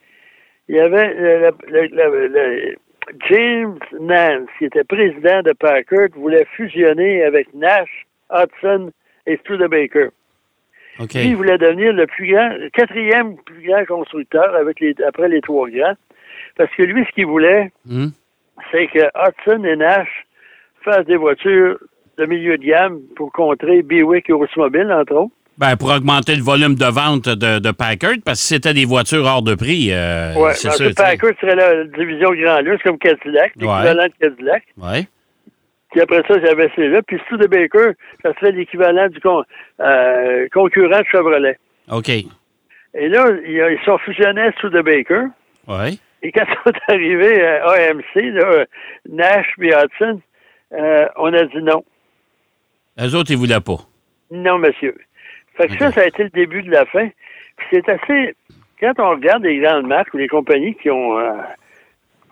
Il 0.69 0.77
y 0.77 0.81
avait 0.81 1.15
le- 1.15 1.53
le- 1.69 1.87
le- 1.93 2.27
le- 2.29 2.75
James 3.31 3.79
Nance, 4.01 4.49
qui 4.59 4.67
était 4.67 4.85
président 4.85 5.41
de 5.43 5.53
Packard, 5.53 6.09
voulait 6.15 6.45
fusionner 6.57 7.23
avec 7.25 7.55
Nash, 7.55 8.05
Hudson 8.33 8.91
et 9.27 9.37
Studebaker. 9.39 10.09
OK. 11.01 11.15
Lui, 11.15 11.29
il 11.29 11.37
voulait 11.37 11.59
devenir 11.59 11.93
le 11.93 12.07
plus 12.07 12.33
grand, 12.33 12.49
le 12.59 12.71
quatrième 12.71 13.37
plus 13.37 13.63
grand 13.69 13.85
constructeur 13.85 14.55
avec 14.57 14.81
les, 14.81 14.95
après 15.07 15.29
les 15.29 15.41
trois 15.41 15.69
grands. 15.69 15.95
Parce 16.57 16.71
que 16.75 16.83
lui, 16.83 17.05
ce 17.05 17.13
qu'il 17.15 17.27
voulait, 17.27 17.71
Hum? 17.89 18.11
c'est 18.73 18.89
que 18.89 18.99
Hudson 19.15 19.63
et 19.65 19.77
Nash 19.77 20.09
fassent 20.85 21.07
des 21.07 21.17
voitures 21.17 21.79
de 22.19 22.27
milieu 22.27 22.59
de 22.59 22.65
gamme 22.65 22.99
pour 23.15 23.31
contrer 23.33 23.83
Buick 23.83 24.29
et 24.29 24.33
Oldsmobile, 24.33 24.91
entre 24.93 25.15
autres. 25.15 25.33
Ben, 25.57 25.77
pour 25.77 25.91
augmenter 25.93 26.37
le 26.37 26.43
volume 26.43 26.75
de 26.77 26.85
vente 26.87 27.29
de, 27.29 27.59
de 27.59 27.71
Packard, 27.73 28.15
parce 28.25 28.41
que 28.41 28.47
c'était 28.55 28.75
des 28.75 28.85
voitures 28.85 29.25
hors 29.25 29.43
de 29.43 29.55
prix. 29.57 29.89
Euh, 29.93 30.33
Oui, 30.37 30.53
Packard 30.97 31.31
serait 31.41 31.57
la 31.57 31.85
division 31.85 32.31
Grand 32.33 32.61
Luxe 32.61 32.83
comme 32.85 32.99
Cadillac, 32.99 33.53
l'équivalent 33.57 34.07
de 34.07 34.13
Cadillac. 34.27 34.63
Oui. 34.77 35.07
Puis 35.91 36.01
après 36.01 36.23
ça, 36.29 36.39
j'avais 36.45 36.69
celui-là. 36.77 37.03
Puis 37.03 37.19
Studebaker, 37.27 37.93
ça 38.23 38.35
serait 38.35 38.53
l'équivalent 38.53 39.09
du 39.09 39.21
con- 39.21 39.45
euh, 39.81 40.47
concurrent 40.53 41.01
de 41.01 41.07
Chevrolet. 41.11 41.59
OK. 41.91 42.09
Et 42.09 43.09
là, 43.09 43.27
ils 43.47 43.79
sont 43.85 43.99
fusionnés 43.99 44.43
à 44.43 44.53
Studebaker. 44.53 45.27
Oui. 45.67 45.99
Et 46.23 46.33
quand 46.33 46.45
ils 46.67 46.73
sont 46.73 46.79
arrivés 46.89 47.43
à 47.47 47.71
AMC, 47.71 48.15
là, 48.33 48.65
Nash 49.09 49.47
et 49.63 49.69
Hudson, 49.69 50.21
euh, 50.73 51.07
on 51.17 51.33
a 51.33 51.45
dit 51.45 51.63
non. 51.63 51.85
Les 52.97 53.15
autres, 53.15 53.31
ils 53.31 53.35
ne 53.35 53.39
voulaient 53.41 53.61
pas. 53.61 53.79
Non, 54.31 54.59
monsieur. 54.59 54.95
Fait 55.57 55.69
que 55.69 55.79
ça, 55.79 55.91
ça 55.93 56.03
a 56.03 56.07
été 56.07 56.25
le 56.25 56.31
début 56.31 56.63
de 56.63 56.71
la 56.71 56.85
fin. 56.87 57.09
Puis 57.57 57.67
c'est 57.71 57.89
assez. 57.89 58.35
Quand 58.81 58.93
on 58.99 59.11
regarde 59.11 59.43
les 59.43 59.59
grandes 59.59 59.87
marques 59.87 60.13
ou 60.15 60.19
les 60.19 60.29
compagnies 60.29 60.75
qui 60.77 60.91
ont, 60.91 61.19
euh, 61.19 61.33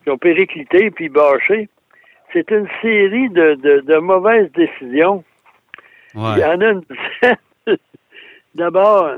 qui 0.05 0.11
ont 0.11 0.19
périclité 0.19 0.91
puis 0.91 1.09
bâché, 1.09 1.69
c'est 2.33 2.51
une 2.51 2.67
série 2.83 3.29
de, 3.31 3.55
de, 3.55 3.81
de 3.87 3.97
mauvaises 3.99 4.51
décisions. 4.53 5.25
Il 6.15 6.21
y 6.39 6.45
en 6.45 6.61
a 6.61 6.67
une. 6.71 6.83
D'abord, 8.55 9.11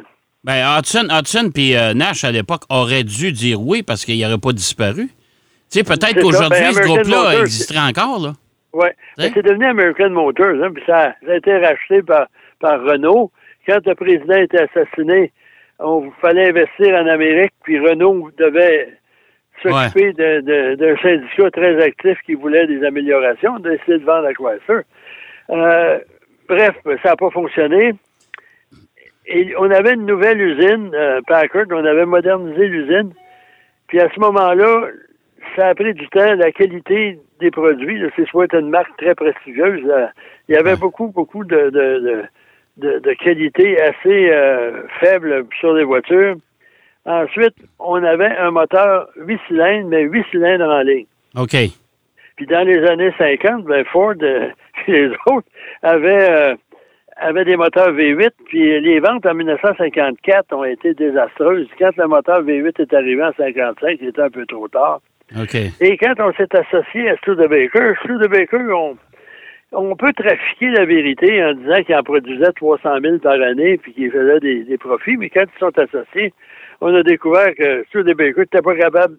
Ben, 0.43 0.79
Hudson, 0.79 1.07
Hudson 1.11 1.51
puis 1.55 1.77
euh, 1.77 1.95
Nash, 1.95 2.25
à 2.25 2.33
l'époque, 2.33 2.63
auraient 2.71 3.05
dû 3.05 3.31
dire 3.33 3.61
oui 3.61 3.83
parce 3.85 4.05
qu'il 4.05 4.21
n'aurait 4.21 4.39
pas 4.39 4.53
disparu. 4.53 5.07
Tu 5.07 5.79
sais, 5.79 5.85
peut-être 5.85 6.21
qu'aujourd'hui, 6.21 6.59
Ben, 6.61 6.73
ce 6.73 6.81
groupe-là 6.81 7.41
existerait 7.43 7.87
encore, 7.89 8.19
là. 8.21 8.33
ouais. 8.73 8.89
Hein? 8.91 8.95
Mais 9.19 9.31
c'est 9.35 9.43
devenu 9.45 9.67
American 9.67 10.11
Motors, 10.11 10.63
hein, 10.63 10.71
puis 10.75 10.83
ça, 10.87 11.15
ça 11.25 11.33
a 11.33 11.37
été 11.37 11.57
racheté 11.59 12.03
par, 12.03 12.27
par 12.59 12.81
Renault. 12.83 13.31
Quand 13.67 13.79
le 13.87 13.95
président 13.95 14.37
était 14.39 14.63
assassiné, 14.63 15.31
on 15.79 16.11
fallait 16.21 16.49
investir 16.49 16.95
en 16.97 17.07
Amérique, 17.07 17.53
puis 17.63 17.79
Renault 17.79 18.31
devait 18.39 18.99
s'occuper 19.63 20.13
d'un 20.13 20.97
syndicat 21.03 21.51
très 21.51 21.83
actif 21.83 22.19
qui 22.27 22.35
voulait 22.35 22.67
des 22.67 22.85
améliorations, 22.85 23.53
on 23.59 23.65
a 23.65 23.71
décidé 23.71 23.99
de 23.99 24.05
vendre 24.05 24.27
à 24.27 24.33
Chrysler. 24.35 24.83
Euh, 25.51 25.99
bref, 26.49 26.75
ça 27.03 27.11
n'a 27.11 27.17
pas 27.17 27.31
fonctionné. 27.31 27.93
Et 29.27 29.53
on 29.59 29.71
avait 29.71 29.93
une 29.95 30.07
nouvelle 30.07 30.41
usine, 30.41 30.91
euh, 30.95 31.21
Packard, 31.27 31.67
on 31.71 31.85
avait 31.85 32.07
modernisé 32.07 32.67
l'usine. 32.67 33.13
Puis 33.89 34.01
à 34.01 34.09
ce 34.15 34.21
moment-là, 34.21 34.89
ça 35.57 35.69
a 35.69 35.75
pris 35.75 35.93
du 35.95 36.09
temps, 36.09 36.35
la 36.35 36.51
qualité 36.53 37.19
des 37.41 37.51
produits, 37.51 38.03
c'est 38.17 38.27
soit 38.29 38.53
une 38.55 38.71
marque 38.71 38.97
très 38.97 39.15
prestigieuse, 39.15 39.83
il 40.49 40.55
y 40.55 40.59
avait 40.59 40.77
beaucoup, 40.77 41.09
beaucoup 41.09 41.45
de, 41.45 41.71
de, 41.71 41.71
de, 41.71 42.23
de- 42.79 42.99
de 43.01 43.13
qualité 43.15 43.81
assez 43.83 44.31
euh, 44.31 44.83
faible 45.01 45.45
sur 45.61 45.75
les 45.75 45.85
voitures. 45.85 46.37
Ensuite, 47.09 47.55
on 47.79 48.05
avait 48.05 48.37
un 48.37 48.51
moteur 48.51 49.09
8 49.17 49.41
cylindres, 49.49 49.89
mais 49.89 50.03
8 50.03 50.27
cylindres 50.31 50.69
en 50.69 50.83
ligne. 50.83 51.07
OK. 51.39 51.57
Puis 52.37 52.47
dans 52.47 52.67
les 52.67 52.85
années 52.87 53.13
50, 53.17 53.65
ben 53.65 53.83
Ford 53.87 54.13
euh, 54.23 54.51
et 54.87 54.93
les 54.93 55.09
autres 55.27 55.49
avaient, 55.83 56.31
euh, 56.31 56.55
avaient 57.17 57.47
des 57.47 57.57
moteurs 57.57 57.93
V8, 57.93 58.31
puis 58.49 58.81
les 58.83 59.01
ventes 59.01 59.25
en 59.25 59.33
1954 59.33 60.53
ont 60.55 60.65
été 60.65 60.93
désastreuses. 60.93 61.67
Quand 61.79 61.97
le 61.97 62.09
moteur 62.09 62.43
V8 62.43 62.83
est 62.83 62.93
arrivé 62.93 63.25
en 63.25 63.33
55, 63.33 63.99
il 64.03 64.09
était 64.09 64.21
un 64.21 64.31
peu 64.31 64.45
trop 64.45 64.69
tard. 64.69 65.01
OK. 65.35 65.57
Et 65.81 65.97
quand 65.97 66.15
on 66.21 66.33
s'est 66.35 66.55
associé 66.55 67.09
à 67.09 67.17
Studebaker, 67.17 67.97
Studebaker, 68.05 68.69
on, 68.71 68.99
on 69.73 69.97
peut 69.97 70.13
trafiquer 70.13 70.69
la 70.73 70.85
vérité 70.85 71.43
en 71.43 71.55
disant 71.55 71.83
qu'ils 71.85 71.97
en 71.97 72.03
produisaient 72.03 72.53
300 72.55 73.01
000 73.01 73.19
par 73.19 73.41
année 73.41 73.79
puis 73.79 73.95
qu'ils 73.95 74.11
faisaient 74.11 74.41
des, 74.41 74.65
des 74.65 74.77
profits, 74.77 75.17
mais 75.17 75.31
quand 75.31 75.45
ils 75.45 75.59
sont 75.59 75.79
associés, 75.79 76.35
on 76.81 76.95
a 76.95 77.03
découvert 77.03 77.55
que 77.55 77.85
Studebaker 77.89 78.41
n'était 78.41 78.63
pas 78.63 78.75
capable, 78.75 79.17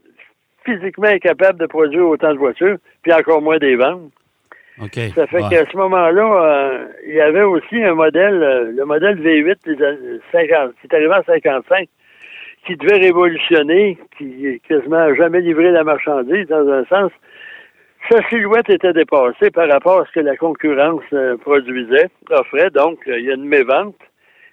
physiquement 0.65 1.07
incapable 1.07 1.59
de 1.59 1.65
produire 1.65 2.07
autant 2.07 2.33
de 2.33 2.37
voitures, 2.37 2.77
puis 3.01 3.13
encore 3.13 3.41
moins 3.41 3.57
des 3.57 3.75
ventes. 3.75 4.11
OK. 4.81 4.95
Ça 5.13 5.27
fait 5.27 5.41
Ouais. 5.41 5.49
qu'à 5.49 5.65
ce 5.69 5.75
moment-là, 5.75 6.43
euh, 6.43 6.85
il 7.05 7.15
y 7.15 7.21
avait 7.21 7.43
aussi 7.43 7.83
un 7.83 7.95
modèle, 7.95 8.41
euh, 8.41 8.71
le 8.71 8.85
modèle 8.85 9.19
V8 9.21 9.57
des 9.65 9.83
années 9.83 10.19
50, 10.31 10.71
qui 10.79 10.87
est 10.87 10.93
arrivé 10.95 11.13
en 11.13 11.23
55, 11.23 11.87
qui 12.65 12.75
devait 12.77 12.99
révolutionner, 12.99 13.97
qui 14.17 14.61
quasiment 14.67 14.97
a 14.97 15.15
jamais 15.15 15.41
livré 15.41 15.71
la 15.71 15.83
marchandise 15.83 16.47
dans 16.47 16.67
un 16.69 16.85
sens. 16.85 17.11
Sa 18.09 18.21
silhouette 18.29 18.69
était 18.69 18.93
dépassée 18.93 19.51
par 19.51 19.67
rapport 19.67 19.99
à 19.99 20.05
ce 20.05 20.11
que 20.13 20.19
la 20.21 20.37
concurrence 20.37 21.03
euh, 21.11 21.35
produisait, 21.37 22.07
offrait. 22.29 22.69
Donc, 22.69 22.99
il 23.05 23.25
y 23.25 23.31
a 23.31 23.35
une 23.35 23.45
mévente. 23.45 23.97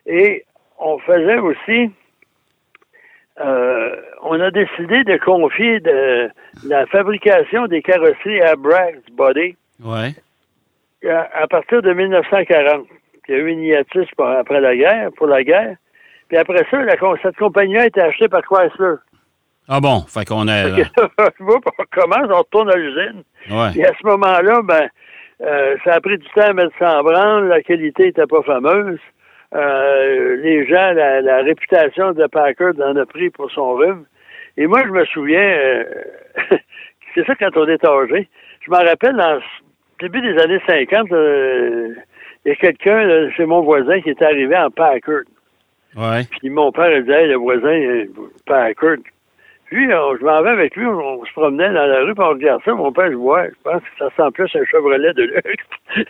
Et 0.06 0.44
on 0.78 0.98
faisait 0.98 1.38
aussi, 1.38 1.90
euh, 3.44 3.96
on 4.22 4.40
a 4.40 4.50
décidé 4.50 5.04
de 5.04 5.16
confier 5.18 5.80
de, 5.80 6.28
la 6.66 6.86
fabrication 6.86 7.66
des 7.66 7.82
carrosseries 7.82 8.40
à 8.42 8.56
Bragg's 8.56 9.02
Body 9.12 9.56
Ouais. 9.84 10.14
à, 11.08 11.28
à 11.42 11.46
partir 11.46 11.82
de 11.82 11.92
1940. 11.92 12.86
Il 13.28 13.34
y 13.34 13.38
a 13.38 13.40
eu 13.40 13.48
une 13.48 13.62
hiatus 13.62 14.08
pour- 14.16 14.26
après 14.28 14.60
la 14.60 14.74
guerre, 14.76 15.10
pour 15.16 15.26
la 15.26 15.42
guerre. 15.44 15.76
Puis 16.28 16.38
après 16.38 16.64
ça, 16.70 16.82
la, 16.82 16.94
cette 17.22 17.36
compagnie 17.36 17.76
a 17.76 17.86
été 17.86 18.00
achetée 18.00 18.28
par 18.28 18.42
Chrysler. 18.42 18.94
Ah 19.68 19.80
bon, 19.80 20.00
fait 20.08 20.24
qu'on 20.24 20.46
a... 20.48 20.64
Fait 20.64 20.82
que 20.94 21.00
là, 21.00 21.08
on 21.48 22.00
commence, 22.00 22.30
on 22.30 22.38
retourne 22.38 22.70
à 22.70 22.76
l'usine. 22.76 23.22
Ouais. 23.50 23.70
Et 23.76 23.84
à 23.84 23.92
ce 24.00 24.06
moment-là, 24.06 24.60
ben, 24.62 24.88
euh, 25.42 25.76
ça 25.84 25.94
a 25.94 26.00
pris 26.00 26.18
du 26.18 26.26
temps 26.34 26.42
à 26.48 26.52
mettre 26.52 26.72
ça 26.78 26.98
en 27.00 27.02
branle. 27.02 27.48
La 27.48 27.60
qualité 27.62 28.04
n'était 28.04 28.26
pas 28.26 28.42
fameuse. 28.42 28.98
Euh, 29.54 30.36
les 30.36 30.66
gens, 30.66 30.92
la, 30.92 31.20
la 31.20 31.38
réputation 31.38 32.12
de 32.12 32.26
Packard 32.26 32.74
en 32.80 32.96
a 32.96 33.06
pris 33.06 33.30
pour 33.30 33.50
son 33.50 33.74
rhume. 33.74 34.04
Et 34.56 34.66
moi, 34.66 34.82
je 34.84 34.90
me 34.90 35.04
souviens, 35.06 35.40
euh, 35.40 35.84
c'est 37.14 37.24
ça 37.26 37.34
quand 37.36 37.56
on 37.56 37.68
est 37.68 37.84
âgé. 37.84 38.28
Je 38.64 38.70
m'en 38.70 38.78
rappelle, 38.78 39.16
dans 39.16 39.34
le 39.34 39.40
début 40.00 40.20
des 40.20 40.38
années 40.40 40.60
50, 40.66 41.12
euh, 41.12 41.94
il 42.44 42.48
y 42.48 42.52
a 42.52 42.56
quelqu'un, 42.56 43.30
c'est 43.36 43.46
mon 43.46 43.62
voisin, 43.62 44.00
qui 44.00 44.10
était 44.10 44.24
arrivé 44.24 44.56
en 44.56 44.70
Packard. 44.70 45.22
Ouais. 45.96 46.24
Puis 46.38 46.50
mon 46.50 46.72
père 46.72 46.94
il 46.94 47.04
disait, 47.04 47.22
Hey, 47.22 47.28
le 47.28 47.36
voisin, 47.36 48.04
Packard. 48.46 48.98
Puis, 49.66 49.92
on- 49.92 50.16
je 50.16 50.24
m'en 50.24 50.42
vais 50.42 50.50
avec 50.50 50.76
lui, 50.76 50.86
on, 50.86 51.20
on 51.20 51.24
se 51.24 51.32
promenait 51.32 51.72
dans 51.72 51.86
la 51.86 52.00
rue, 52.04 52.14
puis 52.14 52.24
on 52.24 52.28
regarde 52.30 52.62
ça. 52.64 52.72
Mon 52.72 52.92
père, 52.92 53.10
je 53.10 53.16
vois, 53.16 53.46
je 53.48 53.54
pense 53.64 53.82
que 53.82 53.88
ça 53.98 54.08
sent 54.16 54.30
plus 54.32 54.54
un 54.56 54.64
Chevrolet 54.64 55.12
de 55.12 55.22
luxe. 55.24 55.66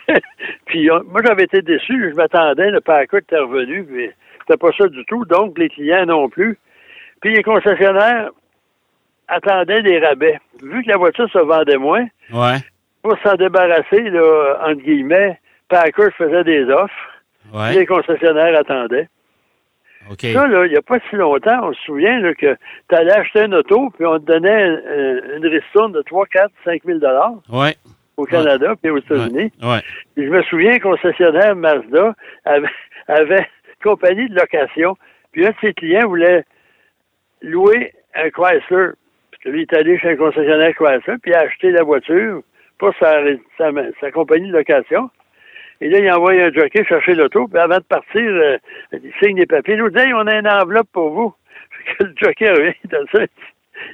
puis, 0.66 0.90
on- 0.90 1.02
moi, 1.04 1.20
j'avais 1.24 1.44
été 1.44 1.62
déçu. 1.62 2.10
Je 2.10 2.14
m'attendais, 2.16 2.70
le 2.70 2.80
Packard 2.80 3.20
était 3.20 3.38
revenu, 3.38 3.84
puis 3.84 4.10
c'était 4.40 4.58
pas 4.58 4.70
ça 4.76 4.86
du 4.88 5.04
tout. 5.06 5.24
Donc, 5.24 5.58
les 5.58 5.68
clients 5.70 6.04
non 6.06 6.28
plus. 6.28 6.58
Puis, 7.22 7.34
les 7.34 7.42
concessionnaires 7.42 8.30
attendaient 9.28 9.82
des 9.82 9.98
rabais. 9.98 10.38
Vu 10.62 10.82
que 10.84 10.90
la 10.90 10.98
voiture 10.98 11.28
se 11.30 11.38
vendait 11.38 11.78
moins, 11.78 12.06
Ouais. 12.32 12.58
pour 13.02 13.16
s'en 13.24 13.34
débarrasser, 13.34 14.02
là, 14.10 14.58
entre 14.66 14.82
guillemets, 14.82 15.38
Packard 15.68 16.12
faisait 16.16 16.44
des 16.44 16.64
offres. 16.70 16.94
puis 17.50 17.58
Ouais. 17.58 17.72
Les 17.74 17.86
concessionnaires 17.86 18.58
attendaient. 18.58 19.08
Ça, 20.32 20.46
là, 20.46 20.66
il 20.66 20.70
n'y 20.72 20.76
a 20.76 20.82
pas 20.82 20.98
si 21.10 21.16
longtemps, 21.16 21.68
on 21.68 21.72
se 21.72 21.80
souvient 21.82 22.18
là, 22.20 22.34
que 22.34 22.54
tu 22.88 22.94
allais 22.94 23.12
acheter 23.12 23.44
une 23.44 23.54
auto, 23.54 23.90
puis 23.96 24.06
on 24.06 24.18
te 24.18 24.24
donnait 24.24 24.66
une 25.36 25.46
ristourne 25.46 25.92
de 25.92 26.02
3, 26.02 26.26
4, 26.26 26.50
5 26.64 26.82
000 26.84 26.98
Ouais. 27.52 27.74
au 28.16 28.24
Canada 28.24 28.74
puis 28.80 28.90
aux 28.90 28.98
États-Unis. 28.98 29.52
Ouais. 29.62 29.80
Je 30.16 30.22
me 30.22 30.42
souviens 30.44 30.78
qu'un 30.78 30.90
concessionnaire 30.90 31.56
Mazda 31.56 32.14
avait, 32.44 32.68
avait 33.08 33.38
une 33.38 33.82
compagnie 33.82 34.28
de 34.28 34.34
location, 34.34 34.96
puis 35.32 35.46
un 35.46 35.50
de 35.50 35.56
ses 35.60 35.74
clients 35.74 36.06
voulait 36.08 36.44
louer 37.42 37.92
un 38.14 38.30
Chrysler. 38.30 38.90
Que 39.42 39.50
lui, 39.50 39.60
il 39.60 39.62
est 39.62 39.76
allé 39.76 39.98
chez 39.98 40.10
un 40.10 40.16
concessionnaire 40.16 40.74
Chrysler, 40.74 41.18
puis 41.22 41.30
il 41.32 41.34
a 41.34 41.40
acheté 41.40 41.70
la 41.70 41.82
voiture 41.82 42.40
pour 42.78 42.92
sa, 42.98 43.16
sa, 43.58 43.70
sa 44.00 44.10
compagnie 44.10 44.48
de 44.50 44.56
location. 44.56 45.10
Et 45.80 45.88
là, 45.88 45.98
il 45.98 46.10
envoie 46.10 46.32
un 46.32 46.52
jockey 46.52 46.84
chercher 46.84 47.14
l'auto, 47.14 47.46
puis 47.48 47.58
avant 47.60 47.76
de 47.78 47.84
partir, 47.84 48.22
euh, 48.22 48.56
il 48.92 49.12
signe 49.22 49.36
des 49.36 49.46
papiers. 49.46 49.76
L'autre 49.76 49.96
dit, 49.96 50.02
Hey, 50.02 50.14
on 50.14 50.26
a 50.26 50.38
une 50.38 50.48
enveloppe 50.48 50.88
pour 50.92 51.10
vous. 51.10 51.34
Fait 51.70 51.94
que 51.98 52.04
le 52.04 52.14
jockey 52.20 52.50
revient, 52.50 52.74
il 52.84 52.90
donne 52.90 53.06
ça. 53.12 53.20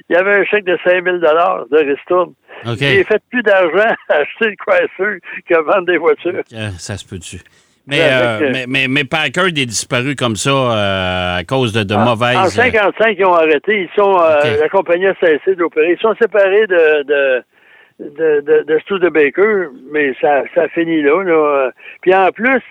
Il 0.09 0.13
y 0.13 0.15
avait 0.15 0.35
un 0.35 0.45
chèque 0.45 0.63
de 0.63 0.77
5 0.83 1.03
000 1.03 1.17
de 1.17 1.91
ristourne. 1.91 2.33
OK. 2.65 2.77
J'ai 2.79 3.03
fait 3.03 3.21
plus 3.29 3.43
d'argent 3.43 3.93
à 4.09 4.13
acheter 4.15 4.45
le 4.51 4.55
Chrysler 4.55 5.19
que 5.47 5.61
vendre 5.61 5.85
des 5.85 5.97
voitures. 5.97 6.41
Euh, 6.53 6.69
ça 6.77 6.95
se 6.97 7.05
peut-tu? 7.05 7.41
Mais, 7.85 7.99
euh, 8.01 8.39
euh, 8.39 8.49
mais, 8.53 8.65
mais, 8.65 8.87
mais 8.87 9.03
Packard 9.03 9.47
est 9.47 9.65
disparu 9.65 10.15
comme 10.15 10.37
ça 10.37 10.49
euh, 10.49 11.37
à 11.39 11.43
cause 11.43 11.73
de, 11.73 11.83
de 11.83 11.95
En- 11.95 12.05
mauvaises... 12.05 12.37
En 12.37 12.45
55, 12.45 13.15
ils 13.19 13.25
ont 13.25 13.33
arrêté. 13.33 13.81
Ils 13.81 13.89
sont, 13.93 14.17
euh, 14.17 14.37
OK. 14.37 14.59
la 14.61 14.69
compagnie 14.69 15.07
a 15.07 15.15
cessé 15.15 15.55
d'opérer. 15.55 15.91
Ils 15.91 15.99
sont 16.01 16.15
séparés 16.15 16.65
de, 16.67 17.03
de, 17.03 17.43
de, 17.99 18.41
de, 18.41 18.63
de 18.63 18.79
Studebaker, 18.79 19.69
mais 19.91 20.13
ça, 20.19 20.43
ça 20.55 20.67
finit 20.69 21.01
là, 21.01 21.23
là. 21.23 21.71
Puis 22.01 22.13
en 22.13 22.31
plus, 22.31 22.61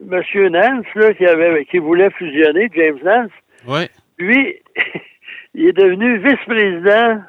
M. 0.00 0.22
Nance, 0.50 0.86
là, 0.94 1.14
qui 1.14 1.26
avait, 1.26 1.64
qui 1.66 1.78
voulait 1.78 2.10
fusionner, 2.10 2.68
James 2.74 2.98
Nance, 3.04 3.30
Ouais. 3.66 3.88
lui, 4.18 4.56
il 5.54 5.68
est 5.68 5.72
devenu 5.72 6.18
vice-président 6.18 7.22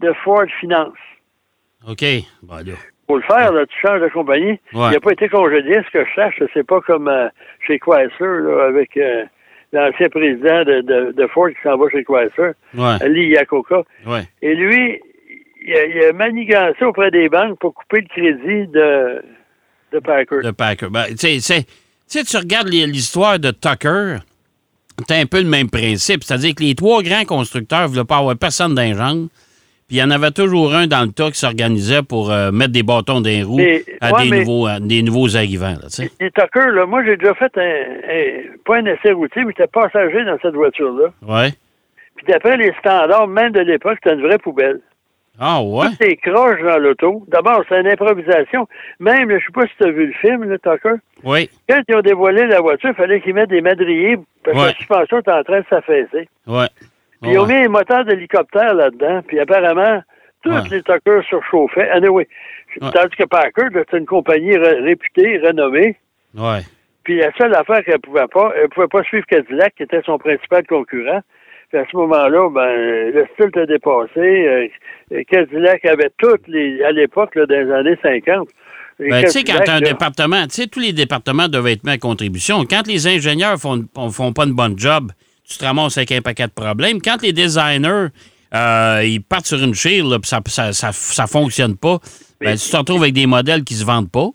de 0.00 0.12
Ford 0.24 0.44
Finance. 0.60 0.92
OK. 1.88 2.04
Bon, 2.42 2.56
là. 2.56 2.74
faut 3.06 3.16
le 3.16 3.22
faire, 3.22 3.52
là, 3.52 3.64
tu 3.66 3.78
changes 3.80 4.02
de 4.02 4.08
compagnie. 4.08 4.58
Ouais. 4.74 4.88
Il 4.88 4.92
n'a 4.92 5.00
pas 5.00 5.12
été 5.12 5.28
congédié, 5.28 5.80
ce 5.86 5.90
que 5.90 6.04
je 6.04 6.14
sache. 6.14 6.42
C'est 6.52 6.66
pas 6.66 6.80
comme 6.82 7.08
euh, 7.08 7.28
chez 7.66 7.78
Chrysler, 7.78 8.10
là, 8.20 8.66
avec 8.68 8.94
euh, 8.98 9.24
l'ancien 9.72 10.08
président 10.10 10.62
de, 10.64 10.82
de, 10.82 11.12
de 11.12 11.26
Ford 11.28 11.48
qui 11.48 11.56
s'en 11.62 11.78
va 11.78 11.88
chez 11.88 12.04
Chrysler, 12.04 12.52
Ouais. 12.74 13.08
Lee 13.08 13.30
Iacocca. 13.30 13.82
Ouais. 14.06 14.22
Et 14.42 14.54
lui, 14.54 15.00
il 15.64 15.74
a, 15.74 15.84
il 15.86 16.04
a 16.04 16.12
manigancé 16.12 16.84
auprès 16.84 17.10
des 17.10 17.28
banques 17.28 17.58
pour 17.58 17.74
couper 17.74 18.00
le 18.02 18.08
crédit 18.08 18.66
de, 18.68 19.22
de 19.92 19.98
Packard. 19.98 20.42
de 20.42 20.50
Packer. 20.50 20.88
Ben, 20.90 21.04
tu 21.18 21.40
sais, 21.40 21.64
tu 22.06 22.36
regardes 22.36 22.68
l'histoire 22.68 23.38
de 23.38 23.50
Tucker, 23.50 24.16
c'est 25.08 25.20
un 25.20 25.26
peu 25.26 25.38
le 25.40 25.48
même 25.48 25.70
principe. 25.70 26.24
C'est-à-dire 26.24 26.54
que 26.54 26.62
les 26.62 26.74
trois 26.74 27.02
grands 27.02 27.24
constructeurs 27.24 27.82
ne 27.82 27.86
voulaient 27.88 28.04
pas 28.04 28.18
avoir 28.18 28.36
personne 28.36 28.74
jambes. 28.94 29.28
Puis 29.88 29.96
il 29.96 30.00
y 30.00 30.02
en 30.04 30.10
avait 30.12 30.30
toujours 30.30 30.72
un 30.72 30.86
dans 30.86 31.02
le 31.02 31.10
tas 31.10 31.32
qui 31.32 31.38
s'organisait 31.40 32.02
pour 32.04 32.30
euh, 32.30 32.52
mettre 32.52 32.70
des 32.70 32.84
bâtons 32.84 33.20
dans 33.20 33.28
les 33.28 33.42
roues 33.42 33.56
Mais- 33.56 33.82
à 34.00 34.12
ouais, 34.12 34.28
des, 34.30 34.38
nouveaux, 34.38 34.66
à 34.68 34.78
des 34.78 35.02
nouveaux 35.02 35.36
arrivants. 35.36 35.74
Là, 35.82 35.88
Tucker, 36.30 36.70
là, 36.72 36.86
moi, 36.86 37.04
j'ai 37.04 37.16
déjà 37.16 37.34
fait 37.34 37.50
un, 37.56 37.60
un- 38.08 38.42
pas 38.64 38.76
un 38.76 38.84
essai 38.86 39.10
routier, 39.10 39.42
mais 39.44 39.52
j'étais 39.56 39.66
passager 39.68 40.24
dans 40.24 40.38
cette 40.40 40.54
voiture-là. 40.54 41.08
ouais. 41.26 41.50
Puis 42.16 42.26
d'après 42.32 42.56
les 42.58 42.72
standards, 42.78 43.26
même 43.28 43.50
de 43.52 43.60
l'époque, 43.60 43.98
c'était 44.02 44.14
une 44.14 44.20
vraie 44.22 44.38
poubelle. 44.38 44.80
Ah 45.38 45.62
ouais? 45.62 45.86
Toutes 45.90 46.00
les 46.04 46.16
croches 46.16 46.60
dans 46.62 46.78
l'auto. 46.78 47.24
D'abord, 47.28 47.62
c'est 47.68 47.80
une 47.80 47.86
improvisation. 47.88 48.68
Même, 48.98 49.30
je 49.30 49.36
sais 49.44 49.52
pas 49.54 49.66
si 49.66 49.72
tu 49.78 49.84
as 49.84 49.90
vu 49.90 50.06
le 50.06 50.12
film, 50.14 50.44
là, 50.44 50.58
Tucker. 50.58 50.96
Oui. 51.24 51.48
Quand 51.68 51.80
ils 51.88 51.94
ont 51.96 52.00
dévoilé 52.02 52.46
la 52.46 52.60
voiture, 52.60 52.90
il 52.90 52.94
fallait 52.94 53.20
qu'ils 53.20 53.34
mettent 53.34 53.48
des 53.50 53.62
madriers 53.62 54.18
parce 54.44 54.56
que 54.56 54.60
Ouais. 54.62 54.66
la 54.68 54.74
suspension 54.74 55.18
était 55.20 55.32
en 55.32 55.42
train 55.42 55.60
de 55.60 55.66
s'affaisser. 55.70 56.28
Ouais. 56.46 56.66
Puis 57.22 57.32
ils 57.32 57.38
ont 57.38 57.46
mis 57.46 57.54
un 57.54 57.68
moteur 57.68 58.04
d'hélicoptère 58.04 58.74
là-dedans. 58.74 59.22
Puis 59.26 59.38
apparemment, 59.40 60.02
tous 60.42 60.50
Ouais. 60.50 60.68
les 60.70 60.82
Tuckers 60.82 61.24
surchauffaient. 61.24 61.88
Anyway, 61.90 62.26
Ouais. 62.80 62.90
tandis 62.92 63.16
que 63.16 63.24
là, 63.30 63.84
c'est 63.90 63.98
une 63.98 64.06
compagnie 64.06 64.56
ré- 64.56 64.80
réputée, 64.80 65.38
renommée. 65.38 65.96
Ouais. 66.34 66.60
Puis 67.04 67.16
la 67.16 67.32
seule 67.38 67.54
affaire 67.54 67.82
qu'elle 67.84 67.98
pouvait 68.00 68.26
pas, 68.30 68.52
elle 68.56 68.68
pouvait 68.68 68.88
pas 68.88 69.02
suivre 69.04 69.26
Cadillac, 69.26 69.74
qui 69.74 69.82
était 69.84 70.02
son 70.04 70.18
principal 70.18 70.66
concurrent. 70.66 71.20
À 71.72 71.84
ce 71.90 71.96
moment-là, 71.96 72.50
ben, 72.50 73.12
le 73.14 73.26
style 73.34 73.46
était 73.46 73.66
dépassé. 73.66 74.70
Euh, 75.12 75.22
Cadillac 75.28 75.84
avait 75.84 76.10
toutes 76.18 76.48
les, 76.48 76.82
à 76.82 76.90
l'époque, 76.90 77.36
dans 77.36 77.46
les 77.48 77.70
années 77.70 77.96
50. 78.02 78.48
les 78.98 79.10
Ben, 79.10 79.24
tu 79.24 79.30
sais, 79.30 79.44
quand 79.44 79.60
as 79.68 79.74
un 79.74 79.80
là, 79.80 79.88
département, 79.88 80.42
tu 80.46 80.62
sais, 80.62 80.66
tous 80.66 80.80
les 80.80 80.92
départements 80.92 81.46
doivent 81.46 81.68
être 81.68 81.84
mis 81.84 81.92
à 81.92 81.98
contribution. 81.98 82.64
Quand 82.64 82.86
les 82.88 83.06
ingénieurs 83.06 83.56
font, 83.58 83.84
font 84.10 84.32
pas 84.32 84.46
une 84.46 84.54
bonne 84.54 84.76
job, 84.76 85.12
tu 85.48 85.58
te 85.58 85.64
ramasses 85.64 85.96
avec 85.96 86.10
un 86.10 86.20
paquet 86.20 86.48
de 86.48 86.52
problèmes. 86.52 87.00
Quand 87.00 87.22
les 87.22 87.32
designers, 87.32 88.08
euh, 88.52 89.02
ils 89.04 89.22
partent 89.22 89.46
sur 89.46 89.62
une 89.62 89.74
chire, 89.74 90.04
puis 90.20 90.28
ça, 90.28 90.40
ça, 90.46 90.72
ça, 90.72 90.90
ça 90.92 91.26
fonctionne 91.28 91.76
pas, 91.76 91.98
ben, 92.40 92.56
tu 92.56 92.68
te 92.68 92.76
retrouves 92.76 93.02
avec 93.02 93.14
des 93.14 93.26
modèles 93.26 93.62
qui 93.62 93.74
se 93.74 93.84
vendent 93.84 94.10
pas. 94.10 94.30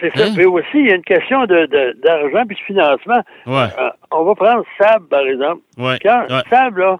C'est 0.00 0.16
ça. 0.16 0.24
Hein? 0.26 0.32
Puis 0.34 0.44
aussi, 0.46 0.66
il 0.74 0.86
y 0.88 0.92
a 0.92 0.94
une 0.96 1.02
question 1.04 1.44
de, 1.46 1.66
de- 1.66 1.96
d'argent 2.02 2.44
puis 2.46 2.56
de 2.56 2.60
financement. 2.62 3.20
Ouais. 3.46 3.66
Euh, 3.78 3.90
on 4.12 4.24
va 4.24 4.34
prendre 4.34 4.64
Saab, 4.80 5.04
par 5.08 5.20
exemple. 5.26 5.60
Ouais. 5.76 5.98
Quand 6.02 6.22
ouais. 6.30 6.70
Là, 6.80 6.98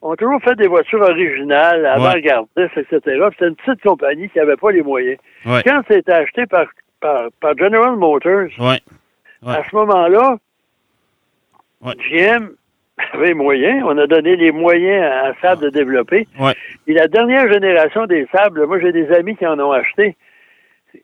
ont 0.00 0.14
toujours 0.16 0.40
fait 0.42 0.54
des 0.54 0.68
voitures 0.68 1.00
originales, 1.00 1.84
avant-gardistes, 1.86 2.76
etc. 2.76 3.00
C'était 3.32 3.48
une 3.48 3.56
petite 3.56 3.82
compagnie 3.82 4.28
qui 4.30 4.38
n'avait 4.38 4.56
pas 4.56 4.70
les 4.70 4.82
moyens. 4.82 5.18
Quand 5.64 5.82
c'était 5.88 6.12
acheté 6.12 6.46
par, 6.46 6.66
par, 7.00 7.22
par 7.40 7.56
General 7.58 7.96
Motors, 7.96 8.48
à 9.46 9.62
ce 9.68 9.76
moment-là. 9.76 10.36
GM 12.10 12.50
avait 13.12 13.28
les 13.28 13.34
moyens. 13.34 13.82
On 13.86 13.96
a 13.98 14.06
donné 14.06 14.34
les 14.36 14.50
moyens 14.50 15.04
à 15.04 15.32
Saab 15.40 15.60
de 15.60 15.68
développer. 15.70 16.26
Et 16.86 16.92
la 16.94 17.06
dernière 17.08 17.50
génération 17.52 18.06
des 18.06 18.26
Sables, 18.34 18.66
moi 18.66 18.80
j'ai 18.80 18.90
des 18.92 19.10
amis 19.12 19.36
qui 19.36 19.46
en 19.46 19.58
ont 19.60 19.72
acheté. 19.72 20.16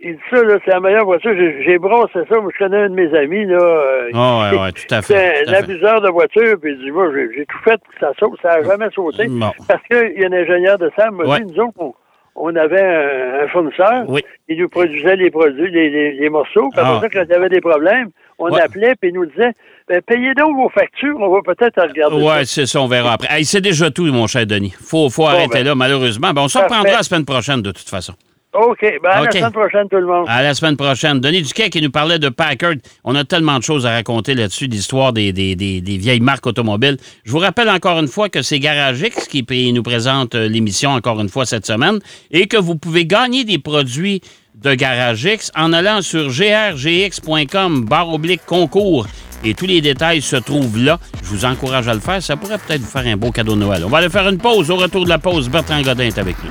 Il 0.00 0.14
dit 0.14 0.20
ça, 0.30 0.42
là, 0.42 0.58
c'est 0.64 0.70
la 0.70 0.80
meilleure 0.80 1.04
voiture. 1.04 1.32
J'ai, 1.36 1.62
j'ai 1.64 1.78
brossé 1.78 2.18
ça. 2.28 2.40
Moi, 2.40 2.50
je 2.52 2.64
connais 2.64 2.78
un 2.84 2.88
de 2.90 2.94
mes 2.94 3.14
amis, 3.16 3.44
là. 3.44 3.58
euh, 3.62 4.10
Ah, 4.14 4.50
ouais, 4.52 4.58
ouais, 4.58 4.72
tout 4.72 4.94
à 4.94 5.02
c'est 5.02 5.14
fait. 5.14 5.44
tout 5.44 5.50
un 5.50 5.54
abuseur 5.54 6.00
de 6.00 6.08
voiture, 6.08 6.56
puis 6.60 6.72
il 6.72 6.78
dit, 6.84 6.90
moi, 6.90 7.08
j'ai, 7.14 7.44
tout 7.44 7.58
fait 7.64 7.76
pour 7.82 7.92
que 7.94 8.00
ça 8.00 8.12
saute. 8.18 8.38
Ça 8.42 8.60
n'a 8.60 8.62
jamais 8.62 8.88
sauté. 8.94 9.26
Bon. 9.28 9.50
Parce 9.68 9.82
qu'il 9.90 10.20
y 10.20 10.24
a 10.24 10.28
un 10.28 10.32
ingénieur 10.32 10.78
de 10.78 10.90
Sam 10.96 11.14
m'a 11.16 11.24
Ouais. 11.24 11.40
dit, 11.40 11.52
nous 11.52 11.62
autres, 11.64 11.74
on, 11.78 11.94
on 12.36 12.56
avait 12.56 12.80
un, 12.82 13.44
un 13.44 13.48
fournisseur. 13.48 14.04
Oui. 14.08 14.22
Il 14.48 14.58
nous 14.58 14.68
produisait 14.70 15.16
les 15.16 15.30
produits, 15.30 15.70
les, 15.70 15.90
les, 15.90 16.12
les 16.12 16.28
morceaux. 16.30 16.68
Puis 16.72 16.80
Ah. 16.82 16.98
ça, 17.02 17.08
quand 17.10 17.22
il 17.22 17.30
y 17.30 17.34
avait 17.34 17.50
des 17.50 17.60
problèmes, 17.60 18.08
on 18.38 18.50
Ouais. 18.50 18.60
appelait, 18.62 18.94
puis 18.98 19.10
il 19.10 19.14
nous 19.14 19.26
disait, 19.26 19.52
ben, 19.86 20.00
payez 20.00 20.32
donc 20.34 20.56
vos 20.56 20.70
factures, 20.70 21.16
on 21.20 21.28
va 21.28 21.40
peut-être 21.42 21.80
regarder 21.80 22.18
ça. 22.18 22.24
Ouais, 22.38 22.44
c'est 22.46 22.66
ça, 22.66 22.80
on 22.80 22.88
verra 22.88 23.12
après. 23.12 23.28
Hey, 23.30 23.44
c'est 23.44 23.60
déjà 23.60 23.90
tout, 23.90 24.04
mon 24.06 24.26
cher 24.26 24.46
Denis. 24.46 24.74
Faut, 24.82 25.10
faut 25.10 25.26
arrêter 25.26 25.58
ben. 25.58 25.66
là, 25.66 25.74
malheureusement. 25.74 26.30
Ben, 26.32 26.42
on 26.42 26.48
se 26.48 26.58
Parfait. 26.58 26.74
reprendra 26.74 26.96
la 26.96 27.02
semaine 27.02 27.24
prochaine, 27.26 27.60
de 27.62 27.70
toute 27.70 27.88
façon. 27.88 28.14
OK. 28.54 28.78
Ben, 29.02 29.10
à 29.10 29.22
la 29.24 29.30
semaine 29.40 29.52
prochaine, 29.52 29.88
tout 29.90 29.96
le 29.96 30.06
monde. 30.06 30.26
À 30.28 30.42
la 30.42 30.54
semaine 30.54 30.76
prochaine. 30.76 31.20
Denis 31.20 31.42
Duquet 31.42 31.70
qui 31.70 31.82
nous 31.82 31.90
parlait 31.90 32.18
de 32.18 32.28
Packard. 32.28 32.74
On 33.02 33.14
a 33.16 33.24
tellement 33.24 33.58
de 33.58 33.64
choses 33.64 33.84
à 33.86 33.90
raconter 33.92 34.34
là-dessus, 34.34 34.66
l'histoire 34.66 35.12
des, 35.12 35.32
des, 35.32 35.56
des- 35.56 35.80
des 35.80 35.96
vieilles 35.96 36.20
marques 36.20 36.46
automobiles. 36.46 36.96
Je 37.24 37.32
vous 37.32 37.38
rappelle 37.38 37.68
encore 37.68 37.98
une 37.98 38.08
fois 38.08 38.28
que 38.28 38.42
c'est 38.42 38.58
Garagix 38.60 39.26
qui 39.28 39.42
p- 39.42 39.72
nous 39.72 39.82
présente 39.82 40.34
euh, 40.34 40.48
l'émission 40.48 40.90
encore 40.90 41.20
une 41.20 41.28
fois 41.28 41.46
cette 41.46 41.66
semaine 41.66 41.98
et 42.30 42.46
que 42.46 42.56
vous 42.56 42.76
pouvez 42.76 43.06
gagner 43.06 43.44
des 43.44 43.58
produits 43.58 44.20
de 44.62 44.72
Garagix 44.74 45.50
en 45.56 45.72
allant 45.72 46.00
sur 46.00 46.28
grgx.com 46.28 47.84
barre 47.84 48.12
oblique 48.12 48.44
concours. 48.46 49.06
Et 49.46 49.52
tous 49.52 49.66
les 49.66 49.80
détails 49.80 50.22
se 50.22 50.36
trouvent 50.36 50.78
là. 50.82 50.98
Je 51.22 51.28
vous 51.28 51.44
encourage 51.44 51.86
à 51.88 51.92
le 51.94 52.00
faire. 52.00 52.22
Ça 52.22 52.36
pourrait 52.36 52.56
peut-être 52.58 52.80
vous 52.80 52.86
faire 52.90 53.06
un 53.06 53.16
beau 53.16 53.30
cadeau 53.30 53.54
de 53.54 53.60
Noël. 53.60 53.82
On 53.84 53.88
va 53.88 53.98
aller 53.98 54.08
faire 54.08 54.26
une 54.28 54.38
pause. 54.38 54.70
Au 54.70 54.76
retour 54.76 55.04
de 55.04 55.08
la 55.10 55.18
pause, 55.18 55.50
Bertrand 55.50 55.82
Godin 55.82 56.04
est 56.04 56.18
avec 56.18 56.36
nous. 56.42 56.50